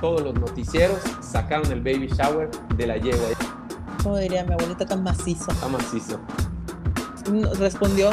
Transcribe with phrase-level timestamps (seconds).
[0.00, 3.28] todos los noticieros sacaron el baby shower de la yegua.
[4.02, 5.50] Como diría mi abuelita, tan macizo.
[5.50, 6.20] Está macizo.
[7.58, 8.10] Respondió.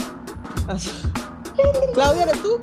[1.93, 2.57] Claudia, ¿eres tú?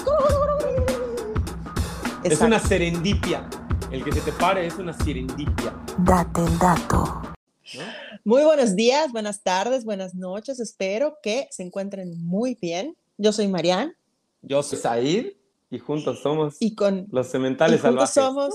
[2.22, 2.46] Es Exacto.
[2.46, 3.48] una serendipia.
[3.90, 5.74] El que se te pare es una serendipia.
[5.98, 7.22] Date el dato.
[7.74, 7.82] ¿no?
[8.24, 10.60] Muy buenos días, buenas tardes, buenas noches.
[10.60, 12.96] Espero que se encuentren muy bien.
[13.16, 13.94] Yo soy Marianne
[14.42, 15.26] Yo soy Said
[15.70, 18.50] y juntos somos y con los y cementales juntos salvajes.
[18.50, 18.54] somos.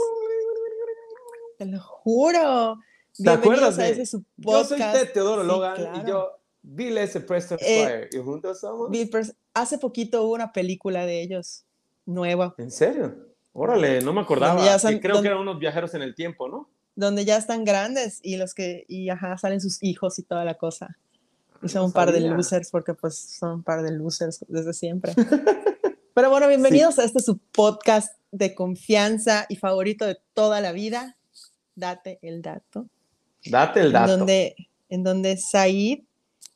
[1.58, 2.80] Te lo juro.
[3.18, 4.98] ¿Te acuerdas Bienvenidos a de- ese su Yo soy podcast.
[5.00, 6.02] Ted Teodoro Sí, Logan claro.
[6.04, 6.30] y yo
[6.62, 7.20] Bill S.
[7.22, 8.90] Preston Eh, Squire y juntos somos.
[8.90, 9.10] Bill
[9.54, 11.66] Hace poquito hubo una película de ellos
[12.06, 13.16] nueva, ¿En serio?
[13.54, 14.64] Órale, no me acordaba.
[14.66, 16.70] Ya Que son- creo donde- que eran unos viajeros en el tiempo, ¿no?
[16.98, 20.54] donde ya están grandes y los que y ajá salen sus hijos y toda la
[20.56, 20.98] cosa.
[21.62, 24.72] Y son no un par de losers porque pues son un par de losers desde
[24.74, 25.12] siempre.
[26.14, 31.15] Pero bueno, bienvenidos a este su podcast de confianza y favorito de toda la vida.
[31.76, 32.88] Date el dato.
[33.46, 34.14] Date el dato.
[34.14, 34.56] En donde,
[34.90, 36.00] en donde Said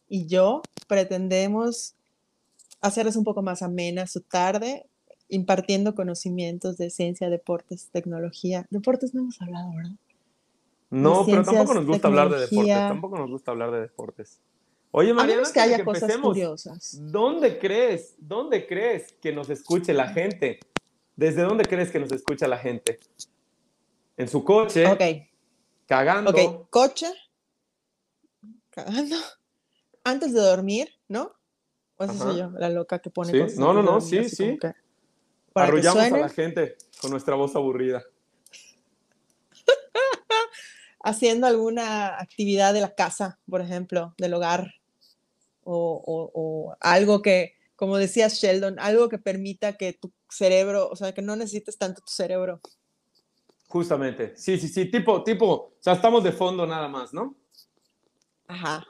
[0.08, 1.96] y yo pretendemos
[2.82, 4.86] hacerles un poco más amena su tarde,
[5.28, 8.66] impartiendo conocimientos de ciencia, deportes, tecnología.
[8.70, 9.96] Deportes no hemos hablado, ¿verdad?
[10.90, 12.76] No, pero tampoco nos gusta hablar de deportes.
[12.76, 14.40] Tampoco nos gusta hablar de deportes.
[14.92, 16.98] Oye, Mariana, que haya cosas empecemos, curiosas.
[17.00, 18.16] ¿Dónde crees?
[18.18, 20.60] ¿Dónde crees que nos escuche la gente?
[21.16, 23.00] ¿Desde dónde crees que nos escucha la gente?
[24.20, 24.84] En su coche,
[25.88, 26.30] cagando.
[26.32, 26.70] ok.
[26.70, 27.08] Coche,
[28.70, 29.16] cagando,
[30.04, 31.32] antes de dormir, ¿no?
[31.96, 34.58] O esa soy yo, la loca que pone Sí, no, no, no, sí, sí.
[34.60, 34.74] que-
[35.54, 38.04] para que Arrullamos a la gente con nuestra voz aburrida.
[41.04, 44.74] haciendo alguna actividad de la casa, por ejemplo, del hogar,
[45.64, 50.96] o, o- o algo que, como decía Sheldon, algo que permita que tu cerebro, o
[50.98, 52.60] sea, que no necesites tanto tu cerebro.
[53.70, 54.36] Justamente.
[54.36, 54.86] Sí, sí, sí.
[54.92, 57.36] Tipo, tipo, o sea, estamos de fondo nada más, ¿no?
[58.48, 58.86] Ajá,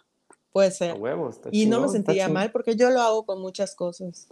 [0.51, 0.95] puede ser.
[0.97, 1.35] huevos.
[1.35, 2.33] está Y no me chingón, está sentiría chingón.
[2.41, 4.27] mal porque yo lo hago con muchas cosas.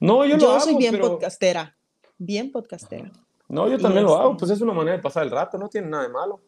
[0.00, 1.08] No, yo, Yo, lo hago, soy bien pero...
[1.10, 1.76] podcastera,
[2.16, 3.12] bien podcastera.
[3.48, 4.36] No, yo también lo este- hago.
[4.38, 6.40] Pues es una manera de pasar el rato, no tiene nada de malo.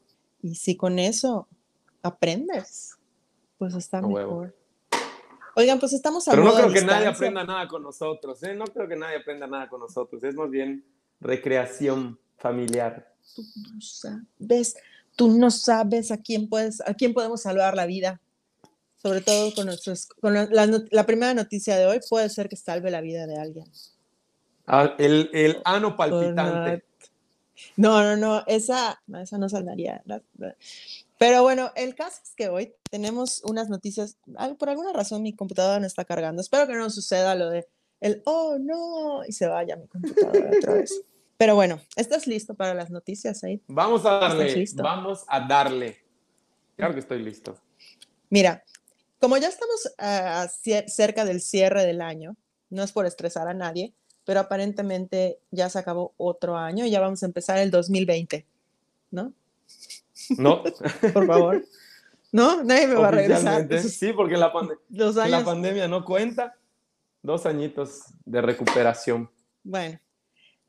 [0.43, 1.47] Y si con eso
[2.03, 2.97] aprendes,
[3.59, 4.41] pues está huevo.
[4.41, 4.57] mejor.
[5.55, 7.11] Oigan, pues estamos a Pero no creo que nadie distancia.
[7.11, 8.55] aprenda nada con nosotros, ¿eh?
[8.55, 10.25] No creo que nadie aprenda nada con nosotros.
[10.25, 10.83] Es más bien
[11.21, 13.12] recreación familiar.
[13.35, 14.77] Tú no sabes,
[15.17, 18.21] tú no sabes a quién puedes, a quién podemos salvar la vida.
[18.97, 22.49] Sobre todo con nuestros, con la, la not- la primera noticia de hoy puede ser
[22.49, 23.67] que salve la vida de alguien.
[24.67, 26.85] Ah, el, el ano palpitante.
[27.77, 30.03] No, no, no, esa, no, esa no salvaría.
[31.19, 34.17] Pero bueno, el caso es que hoy tenemos unas noticias.
[34.37, 36.41] ah, Por alguna razón mi computadora no está cargando.
[36.41, 37.67] Espero que no suceda lo de
[38.01, 41.03] el oh no y se vaya mi computadora otra vez.
[41.37, 43.61] Pero bueno, ¿estás listo para las noticias ahí?
[43.67, 45.99] Vamos a darle, vamos a darle.
[46.77, 47.57] Claro que estoy listo.
[48.31, 48.63] Mira,
[49.21, 49.93] como ya estamos
[50.65, 52.37] cie- cerca del cierre del año,
[52.71, 53.93] no es por estresar a nadie,
[54.25, 58.47] pero aparentemente ya se acabó otro año y ya vamos a empezar el 2020,
[59.11, 59.33] ¿no?
[60.39, 60.63] No,
[61.13, 61.65] Por favor.
[62.31, 62.63] ¿No?
[62.63, 63.69] Nadie me va a regresar.
[63.83, 65.43] Sí, porque la, pande- dos la años.
[65.43, 66.57] pandemia no cuenta.
[67.21, 69.31] Dos añitos de recuperación.
[69.63, 69.99] Bueno,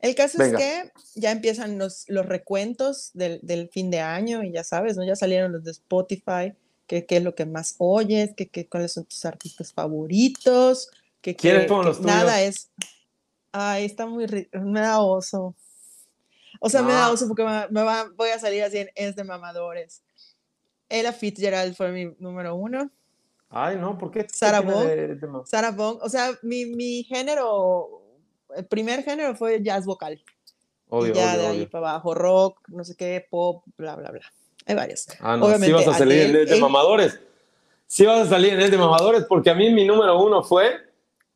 [0.04, 0.58] el caso Venga.
[0.58, 4.96] es que ya empiezan los, los recuentos del, del fin de año y ya sabes,
[4.96, 5.04] ¿no?
[5.04, 6.52] Ya salieron los de Spotify,
[6.86, 10.90] que qué es lo que más oyes, que, que cuáles son tus artistas favoritos,
[11.22, 12.70] que, ¿Quiénes que- que los nada es...
[13.52, 14.26] Ay, está muy...
[14.52, 15.54] Me da oso.
[16.60, 19.16] O sea, me da oso porque me, me va, voy a salir así en Es
[19.16, 20.02] de Mamadores.
[20.88, 22.90] Ella Fitzgerald fue mi número uno.
[23.48, 24.24] Ay, no, ¿por qué?
[24.26, 24.86] ¿Qué Sarah más?
[25.48, 28.02] Sarah Vaughan, o sea, mi, mi género,
[28.56, 30.22] el primer género fue jazz vocal.
[30.88, 31.70] Obvio, y ya obvio, de ahí obvio.
[31.70, 34.22] para abajo, rock, no sé qué, pop, bla, bla, bla.
[34.66, 35.06] Hay varios.
[35.20, 37.20] Ah, no, sí Obviamente, vas a salir en el de mamadores.
[37.86, 40.76] Sí vas a salir en el de mamadores porque a mí mi número uno fue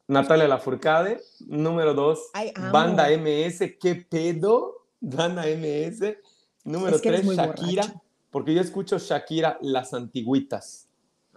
[0.06, 1.20] Natalia Lafourcade.
[1.46, 2.52] Número dos, Ay.
[2.72, 3.76] Banda MS.
[3.80, 4.86] ¿Qué pedo?
[5.00, 6.16] Banda MS.
[6.64, 7.82] Número Es que tres, Shakira.
[7.82, 8.02] borracho.
[8.30, 10.87] Porque yo escucho Shakira Las Antigüitas.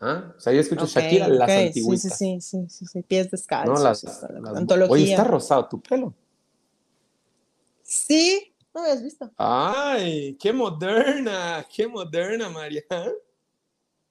[0.03, 0.33] ¿Ah?
[0.35, 2.17] O sea, yo escucho Ok, Shakira Las ok, Antigüitas.
[2.17, 3.77] Sí, sí, sí, sí, sí, sí, pies descalzos.
[3.77, 4.23] No, las, las-
[4.55, 4.91] antología.
[4.93, 6.13] Oye, está rosado tu pelo.
[7.83, 9.31] Sí, no habías visto.
[9.37, 12.83] Ay, qué moderna, qué moderna, María.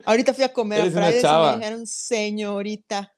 [0.05, 1.51] Ahorita fui a comer a Eres una Fridays y chava.
[1.53, 3.13] me dijeron, señorita.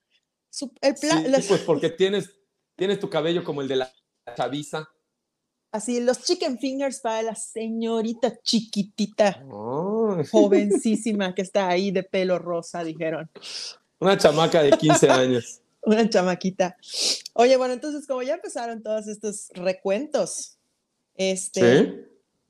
[0.50, 2.30] Su- el Sí, las- pues porque tienes,
[2.76, 3.92] tienes tu cabello como el de la
[4.36, 4.88] chaviza.
[5.72, 12.38] Así, los chicken fingers para la señorita chiquitita, Ay, jovencísima que está ahí de pelo
[12.38, 13.30] rosa, dijeron.
[13.98, 15.60] una chamaca de 15 años.
[15.84, 16.76] Una chamaquita.
[17.32, 20.58] Oye, bueno, entonces como ya empezaron todos estos recuentos,
[21.16, 21.94] este, ¿Sí?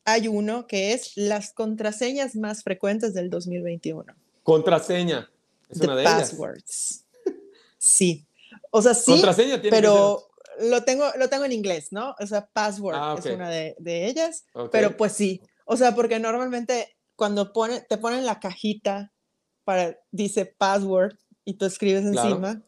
[0.05, 4.13] hay uno que es las contraseñas más frecuentes del 2021.
[4.43, 5.31] Contraseña.
[5.71, 6.15] Es The una de ellas.
[6.31, 7.05] passwords.
[7.79, 8.27] Sí.
[8.71, 10.29] O sea, sí, Contraseña tiene que pero
[10.61, 12.15] lo tengo, lo tengo en inglés, ¿no?
[12.21, 15.41] O sea, password Ah, es una de, de ellas, pero pues sí.
[15.65, 19.13] O sea, porque normalmente cuando pone, te ponen la cajita
[19.65, 21.15] para, dice password
[21.45, 22.29] y tú escribes Claro.
[22.29, 22.63] encima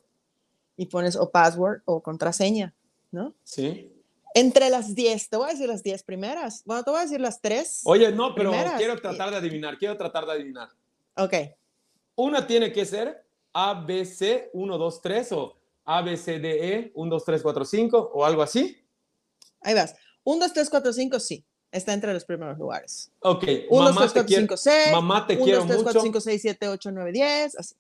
[0.76, 2.75] y pones o password o contraseña,
[3.10, 3.34] ¿no?
[3.44, 3.90] Sí.
[4.36, 6.62] Entre las 10, te voy a decir las 10 primeras.
[6.64, 7.82] Bueno, te voy a decir las 3.
[7.84, 8.76] Oye, no, pero Primeras.
[8.78, 10.69] quiero tratar de adivinar, quiero tratar de adivinar.
[11.16, 11.34] Ok,
[12.16, 18.10] Una tiene que ser ABC 1, 2, 3 o ABCDE 1, 2, 3, 4, 5
[18.14, 18.76] o algo así.
[19.60, 19.94] ahí vas.
[20.25, 21.44] 1, 2, 3, 4, 5, sí.
[21.70, 23.10] Está entre los primeros lugares.
[23.20, 24.92] Ok, 1, 2, mamá 3, te 4, quiero, 5, 6.
[24.92, 26.06] mamá te 1, quiero 2, 3, 4, mucho.
[26.06, 27.58] 5, 6, 7, 8, 9, 10.
[27.58, 27.75] Así.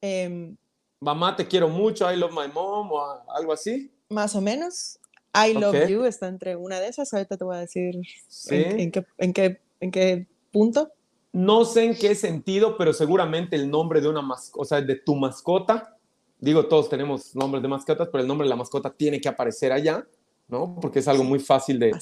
[0.00, 0.56] Em,
[1.00, 3.90] mamá te quiero mucho, I love my mom o algo así.
[4.08, 4.98] más o menos.
[5.34, 5.88] I love Ok.
[5.88, 7.12] you está entre una de esas.
[7.12, 7.94] Ahorita te voy a decir
[8.28, 8.54] Sí.
[8.54, 10.90] en, en qué, en, qué, en qué punto.
[11.32, 14.94] No sé en qué sentido, pero seguramente el nombre de una mascota, o sea, de
[14.96, 15.95] tu mascota.
[16.38, 19.72] Digo, todos tenemos nombres de mascotas, pero el nombre de la mascota tiene que aparecer
[19.72, 20.06] allá,
[20.48, 20.78] ¿no?
[20.80, 21.92] Porque es algo muy fácil de,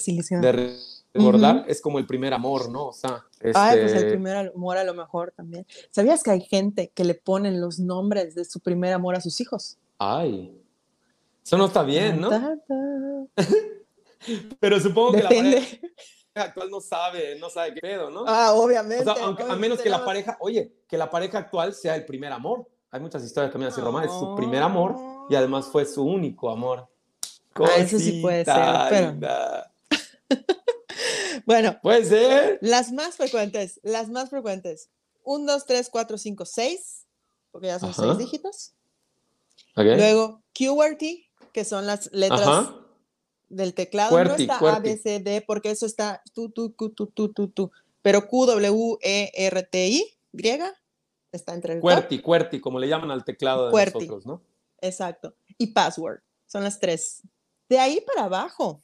[0.41, 0.77] de
[1.13, 1.63] recordar.
[1.67, 2.87] Es como el primer amor, ¿no?
[2.87, 3.23] O sea,
[3.53, 5.65] Ay, pues el este, primer amor a lo mejor también.
[5.89, 9.39] ¿Sabías que hay gente que le ponen los nombres de su primer amor a sus
[9.39, 9.77] hijos?
[9.97, 10.61] Ay.
[11.43, 12.29] Eso no está bien, ¿no?
[12.29, 12.75] Ta, ta.
[14.59, 15.57] Pero supongo que la Depende.
[15.57, 15.79] pareja
[16.33, 18.25] actual no sabe, no sabe qué pedo, ¿no?
[18.27, 19.03] Ah, o obviamente.
[19.03, 22.31] sea, aunque- a menos que la pareja, oye, que la pareja actual sea el primer
[22.33, 22.67] amor.
[22.95, 24.17] Hay muchas historias también así románticas.
[24.17, 24.95] Su primer amor
[25.29, 26.87] y además fue su único amor.
[27.55, 29.65] Ah, eso sí puede ser, pero-.
[31.45, 32.57] Bueno, Puede ser.
[32.61, 34.89] las más frecuentes, las más frecuentes.
[35.25, 37.05] 1, 2, 3, 4, 5, 6,
[37.51, 38.03] porque ya son Ajá.
[38.03, 38.73] 6 dígitos.
[39.75, 39.83] Ok.
[39.83, 42.75] Luego, QWERTY, que son las letras Ajá.
[43.49, 44.11] del teclado.
[44.11, 44.77] QWERTY, no está QWERTY.
[44.77, 47.71] A, B, C, D, porque eso está tú, tú, tú, tú, tú, tú, tú.
[48.01, 50.73] Pero Q, W, E, R, T, I, griega,
[51.35, 52.07] está entre el top.
[52.21, 54.07] QWERTY, como le llaman al teclado de QWERTY.
[54.07, 54.41] nosotros, ¿no?
[54.81, 55.35] Exacto.
[55.57, 56.19] Y password.
[56.47, 57.21] Son las tres.
[57.69, 58.81] De ahí para abajo,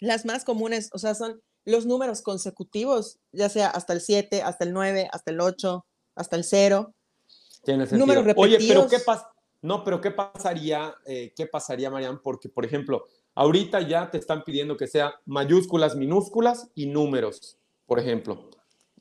[0.00, 4.64] las más comunes, o sea, son los números consecutivos, ya sea hasta el 7, hasta
[4.64, 6.94] el 9, hasta el 8, hasta el 0.
[7.64, 8.06] Tiene sentido.
[8.06, 9.02] Números Oye, pero ¿qué repetidos.
[9.04, 9.32] pasa?
[9.60, 12.20] No, pero ¿qué pasaría, eh, qué pasaría, Marian?
[12.20, 13.04] Porque, por ejemplo,
[13.34, 18.50] ahorita ya te están pidiendo que sea mayúsculas, minúsculas y números, por ejemplo.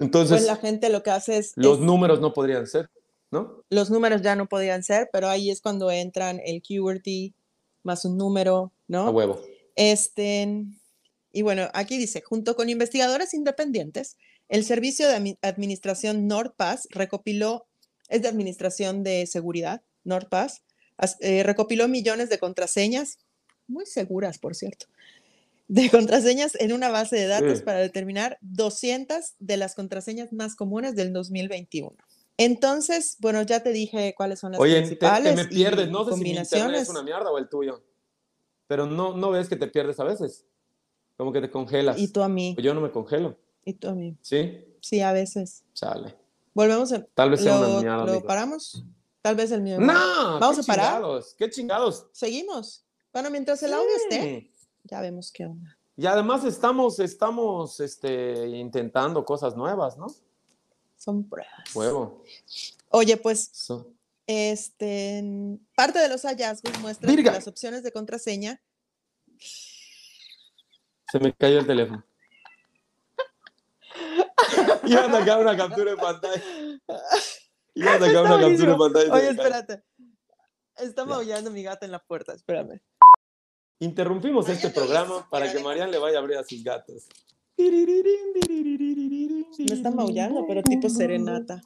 [0.02, 2.90] Entonces, Pues la gente lo que hace es, los es- números no podrían ser,
[3.30, 3.64] ¿no?
[3.70, 7.34] los números ya no podían ser, pero ahí es cuando entran el QWERTY
[7.84, 9.08] más un número, ¿no?
[9.08, 9.40] A huevo.
[9.76, 10.66] Este,
[11.32, 14.18] y bueno, aquí dice, junto con investigadores independientes,
[14.50, 17.68] el Servicio de Admi- Administración NordPass recopiló,
[18.10, 20.64] es de Administración de Seguridad, NordPass,
[20.98, 23.20] as- eh, recopiló millones de contraseñas,
[23.68, 24.88] muy seguras, por cierto,
[25.74, 27.64] de contraseñas en una base de datos Sí.
[27.64, 31.96] para determinar 200 de las contraseñas más comunes del 2021.
[32.38, 35.90] Entonces, bueno, ya te dije cuáles son las Oye, te, te principales me pierdes.
[35.90, 37.82] No sé si mi internet es una mierda o el tuyo.
[38.68, 40.46] Pero no, no ves que te pierdes a veces.
[41.18, 41.98] Como que te congelas.
[42.00, 43.38] y tú a mí, Yo no me congelo.
[43.64, 44.18] y tú a mí.
[44.22, 44.66] ¿Sí?
[44.82, 45.64] Sí, a veces.
[45.74, 46.16] Chale.
[46.54, 47.02] Volvemos a...
[47.14, 47.98] Tal vez sea ¿Lo, una mierda.
[48.06, 48.26] lo amigo.
[48.28, 48.84] paramos?
[49.22, 49.80] Tal vez el mío.
[49.80, 50.40] No.
[50.40, 50.96] ¿Vamos a parar?
[50.96, 52.08] Chingados, qué chingados.
[52.12, 52.84] Seguimos.
[53.14, 54.51] Bueno, mientras el audio esté, Sí.
[54.84, 55.78] Ya vemos qué onda.
[55.98, 60.08] Y además estamos, estamos este, intentando cosas nuevas, ¿no?
[60.98, 61.76] Son pruebas.
[61.76, 62.24] Huevo.
[62.90, 63.88] Oye, pues, So-
[64.28, 65.24] este,
[65.76, 67.32] parte de los hallazgos muestran Virga.
[67.32, 68.62] que las opciones de contraseña
[71.12, 72.06] Se me cayó el teléfono.
[74.86, 76.44] Iba a sacar una captura de pantalla.
[77.74, 79.14] Iba a sacar una captura de pantalla.
[79.14, 79.84] Oye, espérate.
[80.78, 82.82] Está maullando mi gata en la puerta, espérame.
[83.82, 87.08] Interrumpimos este programa para que Marian le vaya a abrir a sus gatos.
[87.58, 87.72] Me
[89.58, 91.60] Me está maullando, pero tipo serenata.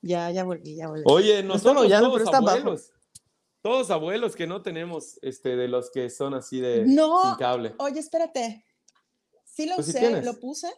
[0.00, 1.02] Ya, ya volví, ya volví.
[1.04, 2.58] Oye, está nosotros maullando, todos pero está bajo.
[2.58, 2.90] abuelos.
[3.60, 7.22] Todos abuelos que no tenemos este, de los que son así de No.
[7.22, 7.74] sin cable.
[7.78, 8.64] Oye, espérate.
[9.44, 10.72] Sí lo Pues usé, lo puse,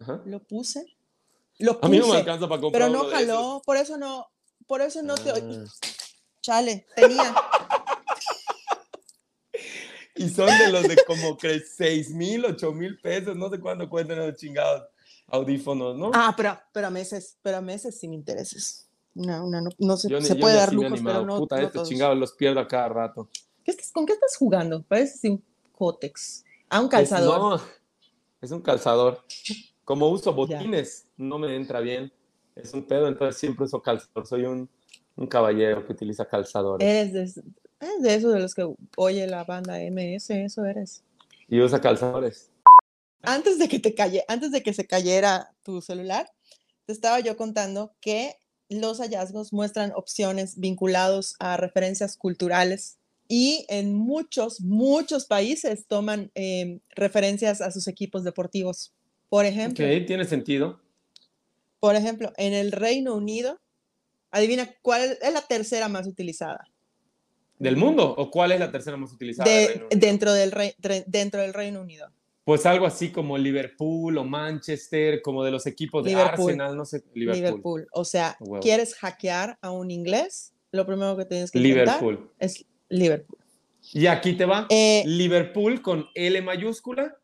[0.00, 0.22] Ajá.
[0.26, 0.84] lo puse.
[1.60, 1.86] Lo puse.
[1.86, 3.28] A mí no me alcanza para comprar pero no uno de esos.
[3.36, 4.26] jaló, por eso no,
[4.66, 5.64] por eso no te Ah.
[6.42, 7.34] Chale, tenía.
[10.16, 14.18] Y son de los de como 6 mil, 8 mil pesos, no sé cuándo cuentan
[14.18, 14.84] los chingados
[15.28, 16.10] audífonos, ¿no?
[16.14, 18.88] Ah, pero, pero a meses, pero a meses sin intereses.
[19.14, 21.62] Una, una, no, no se, Yo se yo puede dar lujos, pero no, Puta, no
[21.62, 21.88] estos todos.
[21.88, 23.28] chingados los pierdo a cada rato.
[23.64, 24.82] ¿Qué estás- ¿Con qué estás jugando?
[24.82, 25.42] Parece un
[25.72, 26.44] cótex.
[26.68, 27.38] A un Es- calzador.
[27.60, 27.62] no,
[28.40, 29.24] es un calzador.
[29.84, 32.12] Como uso botines, no me entra bien.
[32.54, 34.26] Es un pedo, entonces siempre uso calzador.
[34.26, 34.68] Soy un,
[35.16, 36.86] un caballero que utiliza calzadores.
[36.86, 37.40] Eres
[37.80, 38.66] de, eres de esos de los que
[38.96, 41.02] oye la banda MS, eso eres.
[41.48, 42.50] Y usa calzadores.
[43.22, 46.30] antes de que te calle, antes de que se cayera tu celular,
[46.86, 48.36] te estaba yo contando que
[48.68, 56.80] los hallazgos muestran opciones vinculados a referencias culturales y en muchos, muchos países toman em,
[56.90, 58.92] referencias a sus equipos deportivos.
[59.28, 60.80] Por ejemplo, Ok, tiene sentido.
[61.80, 63.60] por ejemplo, en el Reino Unido,
[64.30, 66.68] adivina cuál es la tercera más utilizada.
[67.58, 68.14] ¿Del mundo?
[68.16, 69.50] ¿O cuál es la tercera más utilizada?
[69.50, 72.10] De- dentro, del tre- dentro del Reino Unido.
[72.44, 76.50] Pues algo así como Liverpool o Manchester, como de los equipos de Liverpool.
[76.50, 77.02] Arsenal, no sé.
[77.14, 77.36] Liverpool.
[77.44, 77.86] Liverpool.
[77.92, 78.62] O sea, Huevo.
[78.62, 80.52] ¿quieres hackear a un inglés?
[80.70, 82.30] Lo primero que tienes que Liverpool.
[82.38, 83.38] es Liverpool.
[83.92, 84.66] Y aquí te va.
[84.68, 87.16] Eh, Liverpool con L mayúscula.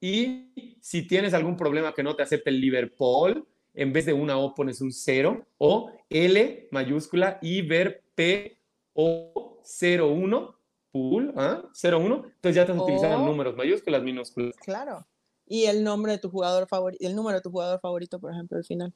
[0.00, 4.38] Y si tienes algún problema que no te acepte el Liverpool, en vez de una
[4.38, 5.46] O pones un cero.
[5.58, 8.56] O L mayúscula y ver P
[9.02, 10.56] O 01.
[10.92, 11.62] Pool, ¿ah?
[11.72, 12.16] 01.
[12.26, 14.54] Entonces ya estás utilizando O- números mayúsculas, minúsculas.
[14.56, 15.06] claro.
[15.46, 18.56] Y el nombre de tu jugador favorito, el número de tu jugador favorito, por ejemplo,
[18.58, 18.92] al final.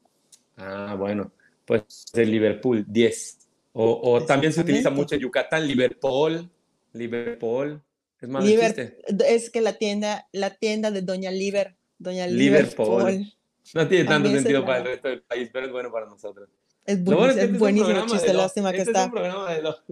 [0.57, 1.31] Ah, bueno,
[1.65, 3.39] pues el Liverpool, 10.
[3.73, 6.49] O, o también se utiliza mucho en Yucatán, Liverpool,
[6.93, 7.81] Liverpool.
[8.21, 8.95] Es más, Liber-
[9.27, 12.99] es que la tienda, la tienda de Doña Liver, Doña Liverpool.
[13.03, 13.33] Liverpool.
[13.73, 16.47] No tiene tanto También sentido para el resto del país, pero es bueno para nosotros.
[16.85, 19.01] Es Lo bueno es buenísimo, este es buenísimo chiste, lástima que este está.
[19.01, 19.83] Es un programa de los...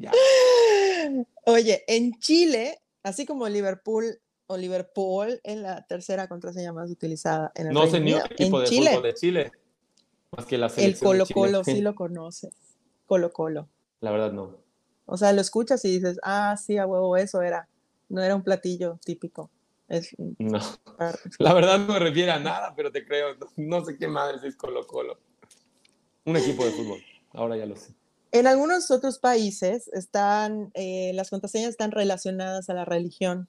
[0.00, 0.12] Ya.
[1.46, 7.68] Oye, en Chile, así como Liverpool o Liverpool es la tercera contraseña más utilizada en
[7.68, 9.52] el No Reino sé ni equipo en de Chile, fútbol de Chile.
[10.36, 11.34] Más que la el selección Colo de Chile.
[11.34, 12.54] Colo sí lo conoces.
[13.06, 13.68] Colo Colo.
[14.00, 14.56] La verdad no.
[15.06, 17.68] O sea, lo escuchas y dices, ah, sí, a huevo, eso era.
[18.08, 19.50] No era un platillo típico.
[19.88, 20.60] Es No.
[21.38, 23.34] La verdad no me refiere a nada, pero te creo.
[23.34, 25.18] No, no sé qué madre es Colo Colo.
[26.24, 27.00] Un equipo de fútbol.
[27.32, 27.94] Ahora ya lo sé.
[28.30, 33.48] En algunos otros países están, eh, las contraseñas están relacionadas a la religión.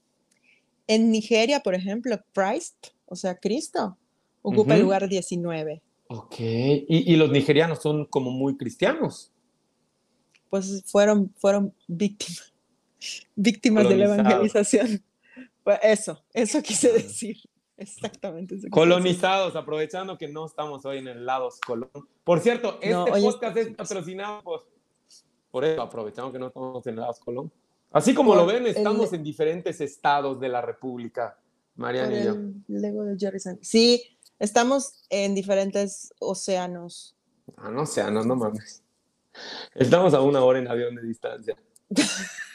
[0.88, 3.98] En Nigeria, por ejemplo, Christ, o sea, Cristo,
[4.42, 5.82] ocupa el lugar 19.
[6.08, 6.36] Ok.
[6.40, 9.32] Y, y los nigerianos son como muy cristianos.
[10.50, 12.54] Pues fueron, fueron víctimas,
[13.36, 15.04] víctimas de la evangelización.
[15.64, 17.38] Pues eso, eso quise decir.
[17.78, 18.58] Exactamente.
[18.70, 21.90] Colonizados, aprovechando que no estamos hoy en el lado Colón.
[22.24, 24.68] Por cierto, este No, podcast es- es patrocinado por,
[25.52, 27.52] por eso, aprovechando que no estamos en el lado Colón.
[27.92, 31.38] Así como lo ven, estamos el- en diferentes estados de la República,
[31.76, 32.36] Mariana y yo.
[32.68, 37.16] Lego de Jerry Sand- Sí, estamos en diferentes océanos.
[37.58, 38.82] Ah, no no, no mames.
[39.76, 41.56] Estamos a una hora en avión de distancia.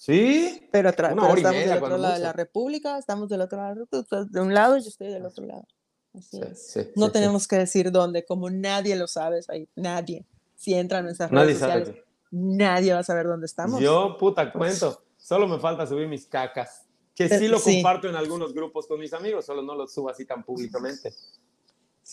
[0.00, 0.66] ¿Sí?
[0.72, 4.32] Pero, estamos media, del otro lado de la República, estamos del otro lado, tú estás
[4.32, 5.66] de un lado y yo estoy del otro lado.
[6.14, 6.72] Así Sí, es.
[6.72, 10.24] sí, No sí, tenemos que decir dónde, como nadie lo sabe, ahí, nadie.
[10.56, 11.30] Si entran a nuestras.
[11.30, 11.80] Nadie redes sabe.
[11.84, 13.78] sociales, nadie va a saber dónde estamos.
[13.78, 15.04] Yo, puta, cuento.
[15.18, 16.86] Solo me falta subir mis cacas.
[17.14, 20.24] Que sí lo comparto en algunos grupos con mis amigos, solo no lo subo así
[20.24, 21.12] tan públicamente.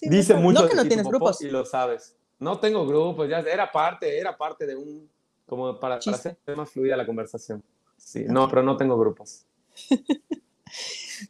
[0.02, 1.42] Dice no, mucho no que no tienes grupos.
[1.42, 2.18] Y lo sabes.
[2.38, 5.10] No tengo grupos, ya era parte, era parte de un,
[5.46, 7.64] como para, para hacer más fluida la conversación.
[7.98, 9.46] Sí, no, pero no tengo grupos.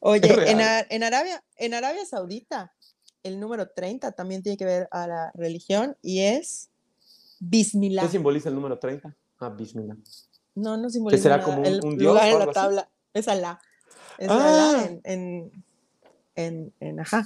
[0.02, 2.74] Oye, en, Ar- en Arabia, en Arabia Saudita,
[3.24, 6.70] el número 30 también tiene que ver a la religión y es
[7.40, 8.04] Bismillah.
[8.04, 9.16] ¿Qué simboliza el número 30?
[9.40, 9.96] Ah, Bismillah.
[10.56, 11.46] No, no simboliza será nada.
[11.56, 12.54] como un- dios lugar en la así?
[12.54, 12.90] tabla.
[13.14, 13.60] Es Alá.
[14.18, 14.74] Es Ah.
[14.74, 15.64] Alá en, en,
[16.36, 17.24] en, en- ajá,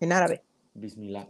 [0.00, 0.42] en árabe.
[0.74, 1.26] Bismillah.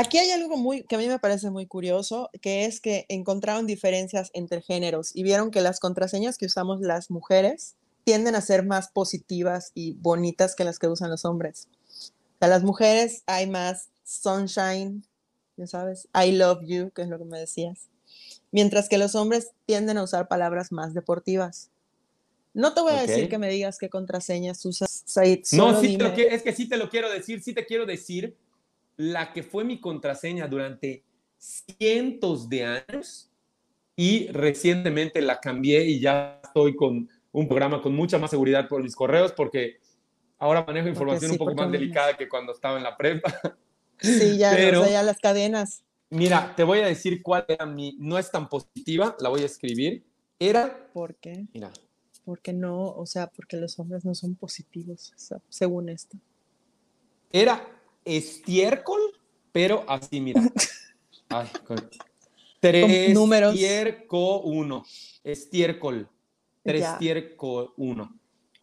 [0.00, 3.66] Aquí hay algo muy que a mí me parece muy curioso, que es que encontraron
[3.66, 7.74] diferencias entre géneros y vieron que las contraseñas que usamos las mujeres
[8.04, 11.66] tienden a ser más positivas y bonitas que las que usan los hombres.
[11.66, 15.02] O sea, las mujeres hay más sunshine,
[15.56, 17.88] ya sabes, I love you, que es lo que me decías.
[18.52, 21.70] Mientras que los hombres tienden a usar palabras más deportivas.
[22.54, 23.30] No te voy a decir Ok.
[23.30, 25.40] que me digas qué contraseñas usas, Said.
[25.52, 27.84] No, sí te lo que- es que sí te lo quiero decir, sí te quiero
[27.84, 28.36] decir
[28.98, 31.02] la que fue mi contraseña durante
[31.38, 33.30] cientos de años
[33.96, 38.82] y recientemente la cambié y ya estoy con un programa con mucha más seguridad por
[38.82, 39.78] mis correos porque
[40.38, 43.32] ahora manejo información sí, un poco más delicada que cuando estaba en la prepa.
[44.00, 45.82] Sí, ya, o pero- sea, ya las cadenas.
[46.10, 49.46] Mira, te voy a decir cuál era mi, no es tan positiva, la voy a
[49.46, 50.04] escribir.
[50.38, 51.46] Era, ¿Por qué?
[51.52, 51.70] mira,
[52.24, 55.12] Porque no, o sea, porque los hombres no son positivos,
[55.48, 56.16] según esto.
[57.30, 57.62] Era
[58.16, 59.00] estiércol,
[59.52, 60.40] pero así, mira.
[61.28, 61.48] Ay,
[62.60, 63.54] tres números.
[63.54, 64.84] estiércol uno.
[65.22, 66.08] Estiércol.
[66.62, 68.18] Tres estiércol uno.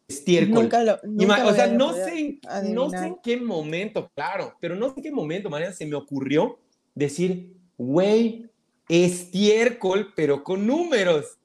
[0.07, 0.63] Estiércol.
[0.63, 4.55] Nunca lo, nunca lo o sea, no sé, en, no sé en qué momento, claro,
[4.59, 6.59] pero no sé en qué momento, Mariana, se me ocurrió
[6.93, 8.49] decir, güey,
[8.89, 11.37] estiércol, pero con números.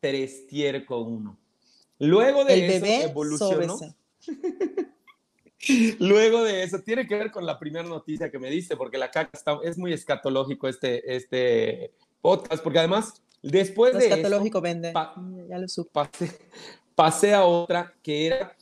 [0.00, 1.38] Tres estiércol uno.
[1.98, 3.78] Luego de El eso bebé evolucionó.
[5.98, 9.10] Luego de eso, tiene que ver con la primera noticia que me diste, porque la
[9.10, 14.62] caca está, es muy escatológico este, este podcast, porque además, después Lo de escatológico eso,
[14.62, 14.92] vende.
[14.92, 15.90] pa- Mm, ya lo supe.
[15.92, 16.38] pasé,
[16.94, 18.54] pasé a otra que era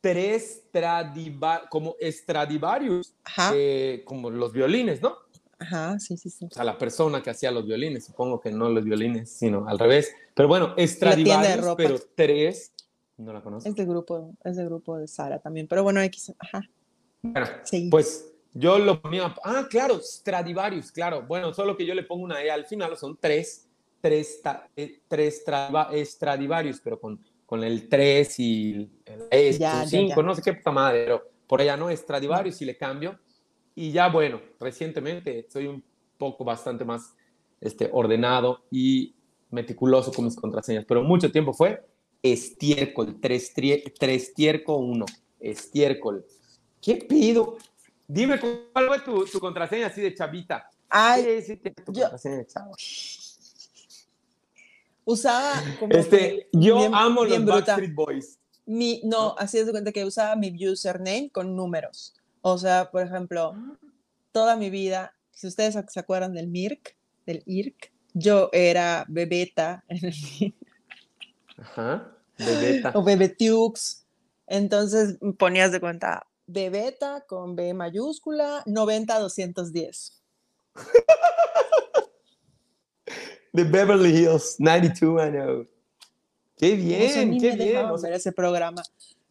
[0.00, 3.14] tres Stradiva- como Stradivarius,
[3.54, 5.16] eh, como los violines, ¿no?
[5.56, 6.44] ajá, sí, sí, sí.
[6.50, 9.78] O sea, la persona que hacía los violines, supongo que no los violines, sino al
[9.78, 10.12] revés.
[10.34, 12.72] Pero bueno, Stradivarius, pero tres,
[13.16, 13.68] no la conozco.
[13.68, 15.66] Es de grupo, es de grupo de Sara también.
[15.68, 16.62] Pero bueno, X, ajá,
[17.22, 17.88] Bueno, sí.
[17.90, 19.34] Pues yo lo ponía.
[19.44, 21.22] Ah, claro, Stradivarius, claro.
[21.26, 23.68] Bueno, solo que yo le pongo una E al final, son tres,
[24.00, 29.82] tres, ta- eh, tres Stradiva- Stradivarius, pero con, con el 3 y el E, Ya,
[29.82, 30.22] ya, 5, ya.
[30.22, 33.18] no sé qué puta madre, pero por allá no, Stradivarius y le cambio.
[33.74, 35.82] Y ya, bueno, recientemente soy un
[36.18, 37.14] poco bastante más
[37.60, 39.14] este, ordenado y
[39.50, 41.84] meticuloso con mis contraseñas, pero mucho tiempo fue
[42.24, 43.52] estiércol, tres,
[43.98, 45.04] tres tierco 1,
[45.40, 46.24] estiércol.
[46.80, 47.58] ¿Qué pido?
[48.08, 50.68] Dime cuál fue tu, tu contraseña así de chavita.
[50.88, 52.70] Ay, Sí, tu yo- contraseña de chava.
[55.04, 57.54] usaba como Este, que yo bien- amo los bruta.
[57.76, 58.38] Backstreet Boys.
[58.66, 62.14] Mi, no, así es de cuenta que usaba mi username con números.
[62.40, 63.54] O sea, por ejemplo,
[64.32, 70.06] toda mi vida, si ustedes se acuerdan del MIRC, del IRC, yo era bebeta en
[70.06, 70.54] el
[71.56, 72.92] Ajá, de beta.
[72.94, 74.04] o bebetiux.
[74.46, 80.12] Entonces ponías de cuenta bebeta con B mayúscula 90-210.
[83.52, 85.68] De Beverly Hills, 9210.
[86.56, 87.86] Qué bien, ni qué me bien.
[87.86, 88.82] o sea, ver ese programa.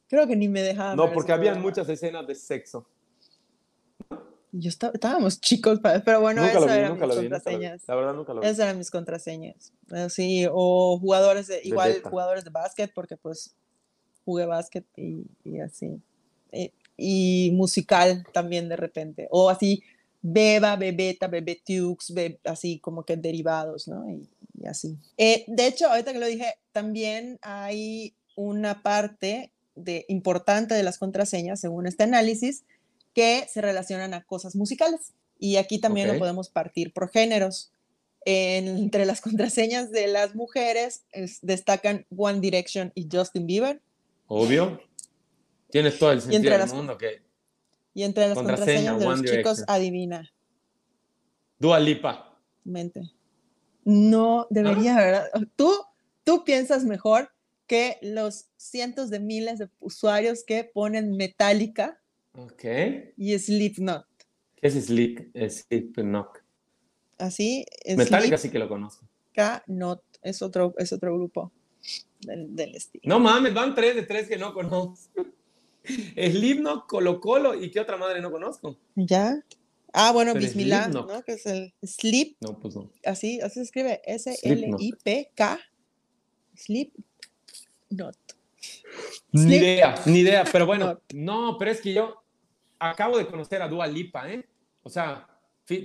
[0.07, 1.69] Creo que ni me dejaban no, ver ese porque habían programa.
[1.69, 2.87] muchas escenas de sexo.
[4.55, 7.81] Yo estaba, estábamos chicos, pero bueno, esas eran mis contraseñas.
[7.87, 8.47] La verdad, nunca lo vi.
[8.47, 9.73] Esas eran mis contraseñas.
[9.91, 13.55] Así, o jugadores de, igual jugadores de básquet, porque pues
[14.25, 15.99] jugué básquet y, y así.
[16.51, 19.27] Eh, y musical también de repente.
[19.31, 19.81] O así,
[20.21, 24.07] beba, bebeta, bebetiux, be- así como que derivados, ¿no?
[24.07, 24.29] Y,
[24.61, 24.95] y así.
[25.17, 30.99] Eh, de hecho, ahorita que lo dije, también hay una parte de, importante de las
[30.99, 32.63] contraseñas, según este análisis,
[33.13, 35.13] que se relacionan a cosas musicales.
[35.39, 36.13] Y aquí también Ok.
[36.13, 37.71] lo podemos partir por géneros.
[38.25, 43.81] En- entre las contraseñas de las mujeres es- destacan One Direction y Justin Bieber.
[44.27, 44.79] Obvio.
[45.69, 47.21] Tienes todo el sentido entre del las- mundo que
[47.93, 49.65] Y entre las Contraseña, contraseñas de los One chicos, Direction.
[49.75, 50.33] adivina,
[51.59, 52.37] Dua Lipa.
[52.63, 53.01] mente.
[53.85, 55.29] No debería, ¿verdad?
[55.55, 55.71] Tú,
[56.23, 57.31] tú piensas mejor
[57.67, 62.01] que los cientos de miles de usuarios que ponen Metallica
[62.35, 62.55] Ok.
[62.61, 64.05] ¿Qué y Slipknot.
[64.61, 65.31] es Sleep?
[65.49, 66.29] Slipknot.
[67.17, 67.65] Así,
[67.95, 69.05] Metallica sí que lo conozco.
[69.35, 71.51] Slipknot es otro, es otro grupo
[72.21, 73.01] del, del estilo.
[73.05, 75.25] No mames, van tres de tres que no conozco.
[76.15, 78.77] Slipknot, Colo Colo y qué otra madre no conozco.
[78.95, 79.43] ¿Ya?
[79.91, 80.87] Ah, bueno, Pero Bismillah.
[80.87, 81.05] ¿no?
[81.23, 82.89] Que es el Sleep, No, pues no.
[83.05, 84.01] así, así se escribe.
[84.05, 85.59] S-L-I-P-K.
[86.55, 86.93] Sleep
[87.89, 88.17] Not.
[89.33, 90.45] Ni Slip- idea, ni idea.
[90.51, 92.22] Pero bueno, no, pero es que yo
[92.91, 94.45] acabo de conocer a Dua Lipa, ¿eh?
[94.83, 95.27] O sea,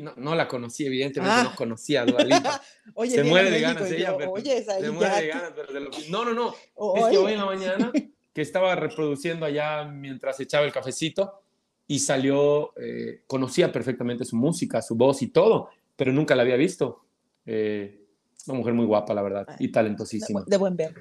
[0.01, 1.45] no, no la conocí, evidentemente Ah.
[1.45, 2.61] no conocía a Dua Lipa.
[2.95, 5.91] Oye, se muere de ganas ella, pero Oye, se muere de ganas, pero de lo
[5.91, 6.55] que- No, no, no.
[6.75, 7.93] o- Es que oye, hoy en la mañana
[8.35, 11.41] que estaba reproduciendo allá mientras echaba el cafecito
[11.87, 16.57] y salió, eh, conocía perfectamente su música, su voz y todo, pero nunca la había
[16.57, 17.05] visto.
[17.47, 18.05] Eh,
[18.47, 20.45] una mujer muy guapa, la verdad, y de, talentosísima.
[20.47, 20.95] de buen ver.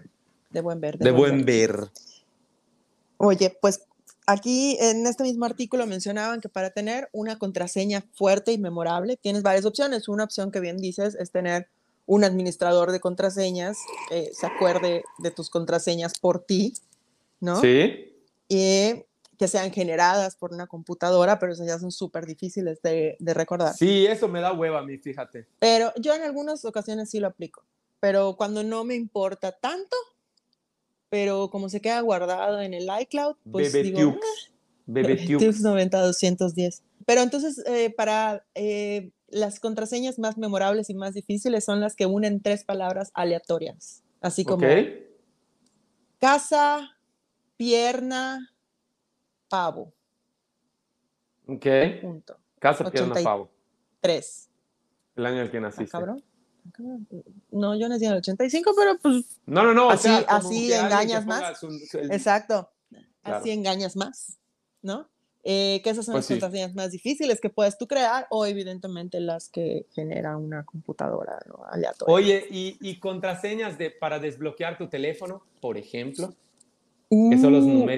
[0.49, 0.97] De buen ver.
[0.97, 1.89] De buen ver.
[3.17, 3.85] Oye, pues
[4.27, 9.41] aquí en este mismo artículo mencionaban que para tener una contraseña fuerte y memorable tienes
[9.41, 10.07] varias opciones.
[10.07, 11.67] Una opción que bien dices es tener
[12.05, 13.77] un administrador de contraseñas,
[14.11, 16.73] eh, se acuerde de tus contraseñas por ti,
[17.39, 17.59] ¿no?
[17.59, 18.13] Sí.
[18.47, 19.03] Y
[19.37, 23.75] que sean generadas por una computadora, pero esas ya son súper difíciles de, de recordar.
[23.75, 25.47] Sí, eso me da hueva a mí, fíjate.
[25.59, 27.63] Pero yo en algunas ocasiones sí lo aplico,
[27.99, 29.95] pero cuando no me importa tanto,
[31.09, 34.17] pero como se queda guardado en el iCloud, pues digo, Bebetiux.
[34.25, 34.51] "Ah,
[34.87, 35.39] Bebetiux.
[35.43, 36.83] Tips 90 210.
[37.05, 42.05] Pero entonces, eh, para eh, las contraseñas más memorables y más difíciles son las que
[42.05, 44.73] unen tres palabras aleatorias, así como Ok.
[46.19, 46.97] casa,
[47.57, 48.53] pierna,
[49.49, 49.93] pavo,
[51.47, 51.65] Ok.
[52.01, 52.37] punto.
[52.59, 53.49] Casa, pierna, 80 y- pavo.
[54.01, 54.49] Tres.
[55.15, 55.83] El año en el que ¿Ah, naciste.
[55.95, 56.23] ¿Ah, cabrón?
[57.51, 59.87] No, yo nací en el 85, pero pues No, no, no.
[59.87, 61.59] o Así- sea, así engañas más.
[61.59, 62.69] su- su- el- Exacto.
[63.23, 63.39] Claro.
[63.39, 64.37] Así engañas más,
[64.81, 65.09] ¿no?
[65.43, 66.33] Eh, que esas son Pues las sí.
[66.33, 71.63] contraseñas más difíciles que puedes tú crear o evidentemente las que genera una computadora ¿no?
[71.69, 72.13] aleatoria.
[72.13, 76.29] Oye, ¿y, y contraseñas de, para desbloquear tu teléfono, por ejemplo?
[77.09, 77.31] que Uh.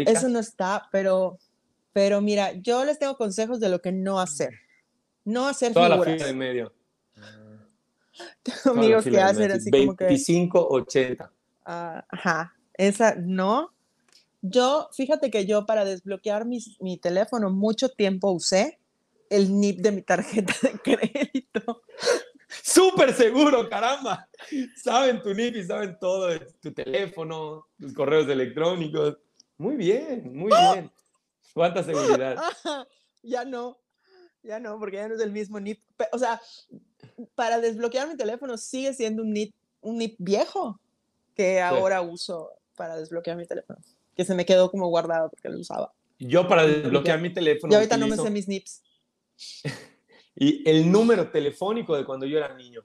[0.05, 1.39] Eso no está, pero,
[1.93, 4.51] pero mira, yo les tengo consejos de lo que no hacer.
[5.25, 6.13] No hacer Toda la figuras.
[6.15, 6.73] fila de medio.
[8.43, 11.31] Tengo amigos que hacen así como que, 25, 80.
[11.65, 13.73] ah, ajá, esa no.
[14.41, 18.79] Yo, fíjate que yo para desbloquear mis- mi teléfono mucho tiempo usé
[19.29, 21.83] el NIP de mi tarjeta de crédito.
[22.63, 24.27] Súper seguro, caramba.
[24.81, 26.29] Saben tu NIP y saben todo
[26.61, 29.17] tu teléfono, tus correos electrónicos.
[29.57, 30.91] Muy bien, muy bien.
[31.53, 32.41] Cuánta seguridad.
[33.21, 33.77] Ya no,
[34.41, 35.83] ya no, porque ya no es el mismo NIP.
[36.13, 36.41] O sea,
[37.35, 40.79] para desbloquear mi teléfono sigue siendo un NIP, un NIP viejo
[41.35, 43.79] que ahora uso para desbloquear mi teléfono,
[44.15, 45.93] que se me quedó como guardado porque lo usaba.
[46.19, 48.83] Yo para desbloquear mi teléfono Y ahorita no me utilizo- sé mis NIPs.
[50.35, 52.81] y el número telefónico de cuando yo era niño.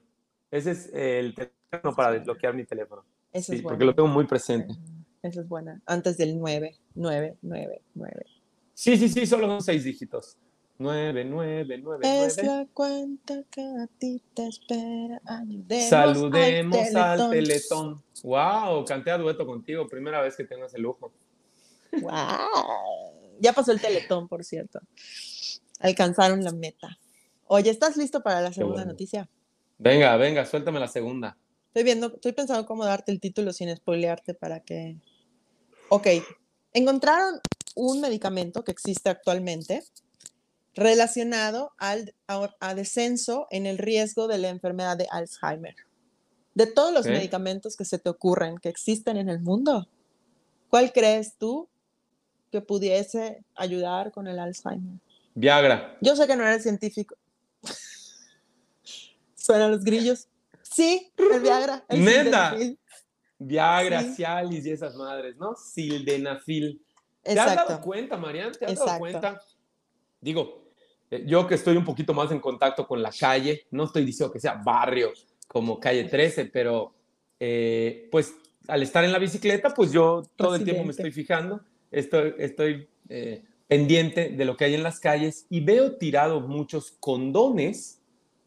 [0.51, 3.03] Ese es el teléfono para desbloquear mi teléfono.
[3.33, 3.85] Esa Sí, es porque buena.
[3.91, 4.73] lo tengo muy presente.
[5.21, 5.81] Esa es buena.
[5.85, 8.25] Antes del 9, 9, 9, 9.
[8.73, 10.37] Sí, sí, sí, solo son seis dígitos.
[10.77, 12.49] 9, 9, 9, Es 9.
[12.49, 15.21] la cuenta que a ti te espera.
[15.25, 17.31] Ayudemos, Saludemos al Teletón.
[17.31, 18.03] Teletón.
[18.23, 19.87] Wow, canté a dueto contigo.
[19.87, 21.13] Primera vez que tengo ese lujo.
[22.01, 23.35] Guau.
[23.39, 24.79] Ya pasó el teletón, por cierto.
[25.79, 26.97] Alcanzaron la meta.
[27.47, 28.91] Oye, ¿estás listo para la segunda bueno.
[28.91, 29.29] noticia?
[29.77, 31.37] Venga, venga, suéltame la segunda.
[31.67, 34.97] Estoy viendo, estoy pensando cómo darte el título sin spoilearte para que.
[35.89, 36.07] Ok.
[36.73, 37.39] Encontraron
[37.75, 39.83] un medicamento que existe actualmente
[40.75, 45.75] relacionado al, a, a descenso en el riesgo de la enfermedad de Alzheimer.
[46.53, 49.87] De todos los medicamentos que se te ocurren que existen en el mundo,
[50.69, 51.67] ¿cuál crees tú
[52.51, 54.99] que pudiese ayudar con el Alzheimer?
[55.33, 55.97] Viagra.
[56.01, 57.15] Yo sé que no eres científico.
[59.35, 60.27] Suenan los grillos.
[60.63, 61.85] Sí, el Viagra.
[61.89, 62.21] El Neta.
[62.51, 62.79] sildenafil.
[63.37, 64.13] Viagra, Sí.
[64.15, 65.55] Cialis y esas madres, ¿no?
[65.55, 66.81] Sildenafil.
[67.21, 67.81] ¿Te has dado Exacto.
[67.83, 68.51] cuenta, Marian?
[68.53, 68.85] ¿Te has Exacto.
[68.87, 69.41] dado cuenta?
[70.21, 70.64] Digo,
[71.25, 74.39] yo que estoy un poquito más en contacto con la calle, no estoy diciendo que
[74.39, 75.11] sea barrio
[75.47, 76.93] como calle 13, pero
[77.39, 78.33] eh, pues
[78.67, 82.87] al estar en la bicicleta, pues yo todo el tiempo me estoy fijando, estoy, estoy
[83.09, 88.01] eh, pendiente de lo que hay en las calles y veo tirados muchos condones.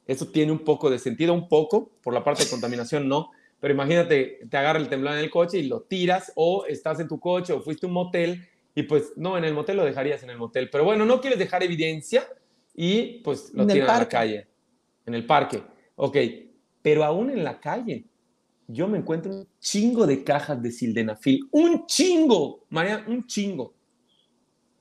[0.07, 3.75] Eso tiene un poco de sentido, un poco, por la parte de contaminación no, pero
[3.75, 7.19] imagínate, te agarra el temblor en el coche y lo tiras, o estás en tu
[7.21, 10.31] coche o fuiste a un motel y pues no, en el motel lo dejarías en
[10.31, 10.71] el motel.
[10.71, 12.27] Pero bueno, no quieres dejar evidencia
[12.81, 14.47] y pues lo tiran a la calle,
[15.05, 15.61] en el parque.
[15.97, 16.17] Ok,
[16.81, 18.05] pero aún en la calle,
[18.69, 21.49] yo me encuentro un chingo de cajas de sildenafil.
[21.51, 23.75] Un chingo, María, un chingo.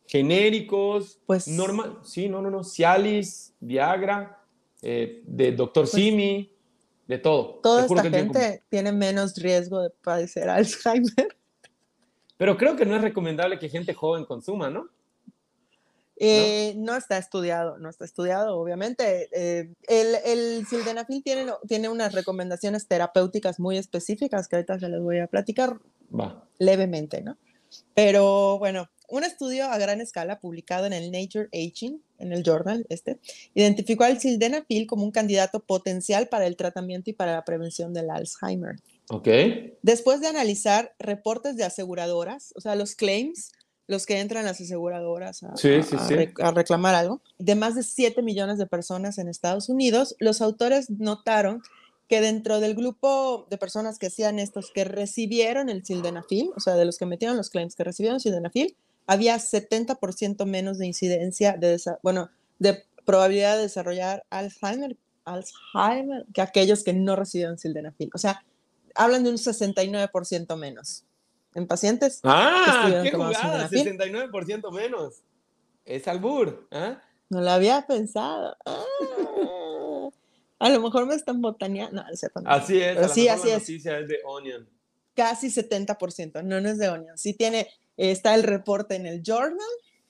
[0.05, 4.43] Genéricos, Pues- normal, sí, no, no, no, Cialis, Viagra,
[4.83, 5.87] eh, de Dr.
[5.87, 6.51] Simi,
[7.07, 7.53] de todo.
[7.53, 11.35] Pues Toda esta gente tiene menos riesgo de padecer Alzheimer.
[12.37, 14.87] Pero creo que no es recomendable que gente joven consuma, ¿no?
[16.19, 16.95] Eh, ¿No?
[16.95, 19.29] está estudiado, no está estudiado, obviamente.
[19.31, 25.01] Eh, el, el sildenafil tiene, tiene unas recomendaciones terapéuticas muy específicas que ahorita se les
[25.01, 25.77] voy a platicar
[26.13, 26.43] Va.
[26.57, 27.37] levemente, ¿no?
[27.93, 32.85] Pero bueno, un estudio a gran escala publicado en el Nature Aging, en el journal
[32.89, 33.19] este,
[33.53, 38.09] identificó al sildenafil como un candidato potencial para el tratamiento y para la prevención del
[38.09, 38.77] Alzheimer.
[39.09, 39.27] Ok.
[39.81, 43.51] Después de analizar reportes de aseguradoras, o sea, los claims,
[43.87, 46.15] los que entran las aseguradoras a, Sí, sí, sí.
[46.41, 50.89] a reclamar algo, de más de 7 millones de personas en Estados Unidos, los autores
[50.89, 51.61] notaron
[52.07, 56.75] que dentro del grupo de personas que hacían estos, que recibieron el sildenafil, o sea,
[56.75, 58.75] de los que metieron los claims que recibieron sildenafil,
[59.07, 66.83] había 70% menos de incidencia, de, bueno, de probabilidad de desarrollar Alzheimer, Alzheimer que aquellos
[66.83, 68.09] que no recibieron sildenafil.
[68.13, 68.43] O sea,
[68.95, 71.03] hablan de un 69% menos
[71.55, 72.19] en pacientes.
[72.23, 73.97] Ah, qué jugada, sildenafil.
[74.31, 75.21] 69% menos.
[75.85, 77.01] Es albur, ¿ah?
[77.29, 78.55] No lo había pensado.
[78.65, 80.09] Ah,
[80.59, 82.01] a lo mejor me están botaneando.
[82.03, 82.49] No, es cierto, no.
[82.49, 83.61] Así es, Pero sí, mejor así la es.
[83.61, 84.69] noticia es de Onion.
[85.15, 86.43] Casi 70%.
[86.43, 87.17] No, no es de Onion.
[87.17, 89.57] Sí tiene, está el reporte en el journal,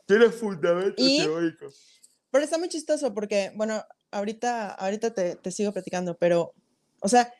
[0.05, 1.99] Tiene fundamentos Y- teóricos.
[2.31, 6.53] pero está muy chistoso porque, bueno, ahorita, ahorita te, te sigo platicando, pero,
[7.01, 7.31] o sea, eh,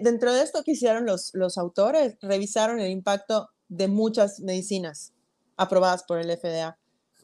[0.00, 5.12] dentro de esto que hicieron los, los autores, revisaron el impacto de muchas medicinas
[5.56, 6.76] aprobadas por el FDA.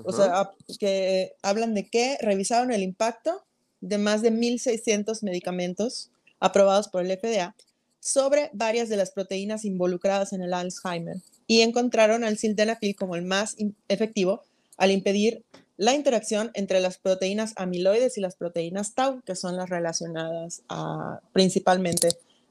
[0.04, 3.44] O sea, que hablan de que revisaron el impacto
[3.80, 7.54] de más de 1.600 medicamentos aprobados por el FDA
[7.98, 13.22] sobre varias de las proteínas involucradas en el Alzheimer y encontraron al sildenafil como el
[13.22, 13.56] más
[13.88, 14.42] efectivo
[14.78, 15.44] al impedir
[15.76, 21.20] la interacción entre las proteínas amiloides y las proteínas tau, que son las relacionadas a-
[21.32, 22.08] principalmente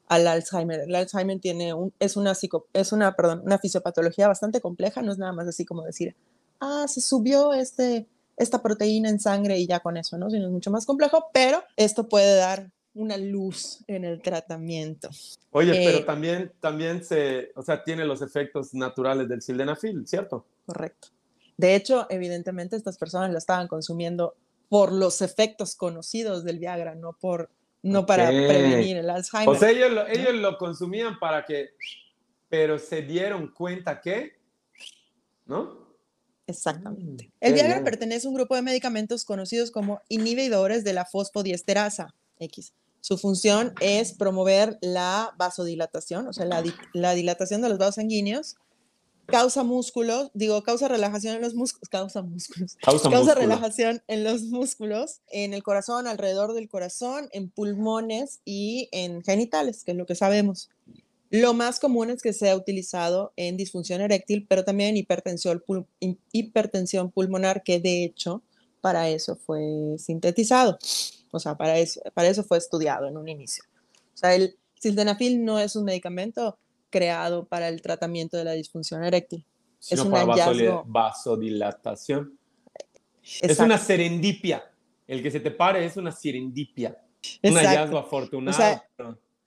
[0.09, 0.81] al Alzheimer.
[0.81, 5.11] El Alzheimer tiene un, es una psico, es una, perdón, una fisiopatología bastante compleja, no
[5.13, 6.15] es nada más así como decir,
[6.59, 10.29] ah, se subió este, esta proteína en sangre y ya con eso, ¿no?
[10.29, 15.09] Sino es mucho más complejo, pero esto puede dar una luz en el tratamiento.
[15.51, 20.45] Oye, pero Eh, también, también se, o sea, tiene los efectos naturales del sildenafil, ¿cierto?
[20.65, 21.09] Correcto.
[21.55, 24.35] De hecho, evidentemente estas personas lo estaban consumiendo
[24.69, 27.49] por los efectos conocidos del Viagra, no por
[27.81, 29.49] no para prevenir el Alzheimer.
[29.55, 31.69] O sea, ellos lo, ellos lo consumían para que,
[32.49, 34.33] pero se dieron cuenta que,
[35.45, 35.87] ¿no?
[36.47, 37.25] Exactamente.
[37.25, 37.83] Mm, El Viagra bien.
[37.85, 42.73] pertenece a un grupo de medicamentos conocidos como inhibidores de la fosfodiesterasa X.
[43.01, 47.95] Su función es promover la vasodilatación, o sea, la, di- la dilatación de los vasos
[47.95, 48.57] sanguíneos,
[49.31, 52.77] causa músculos, digo, causa relajación en los músculos, causa músculos,
[53.09, 59.21] Causa, relajación en los músculos, en el corazón, alrededor del corazón, en pulmones y en
[59.23, 60.69] genitales, que es lo que sabemos.
[61.31, 65.85] Lo más común es que sea utilizado en disfunción eréctil, pero también en hipertensión, pul-
[66.31, 68.41] hipertensión pulmonar, que de hecho
[68.81, 70.79] para eso fue sintetizado.
[71.31, 73.63] O sea, para eso, para eso fue estudiado en un inicio.
[74.13, 76.57] O sea, el sildenafil no es un medicamento
[76.89, 79.45] creado para el tratamiento de la disfunción eréctil.
[79.79, 80.83] Sino un para hallazgo.
[80.87, 82.37] vasodilatación.
[83.23, 84.63] Es Exacto, una serendipia.
[85.07, 86.97] El que se te pare es una serendipia.
[87.43, 87.69] Un exacto.
[87.69, 88.57] hallazgo afortunado.
[88.57, 88.85] O sea,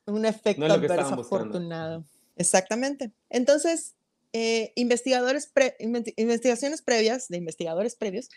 [0.06, 2.04] Un efecto No es adverso afortunado.
[2.36, 3.12] Exactamente.
[3.30, 3.94] Entonces,
[4.32, 5.76] eh, investigadores pre-
[6.16, 8.28] investigaciones previas, de investigadores previos,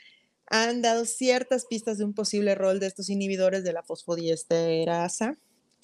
[0.48, 5.38] han dado ciertas pistas de un posible rol de estos inhibidores de la fosfodiesterasa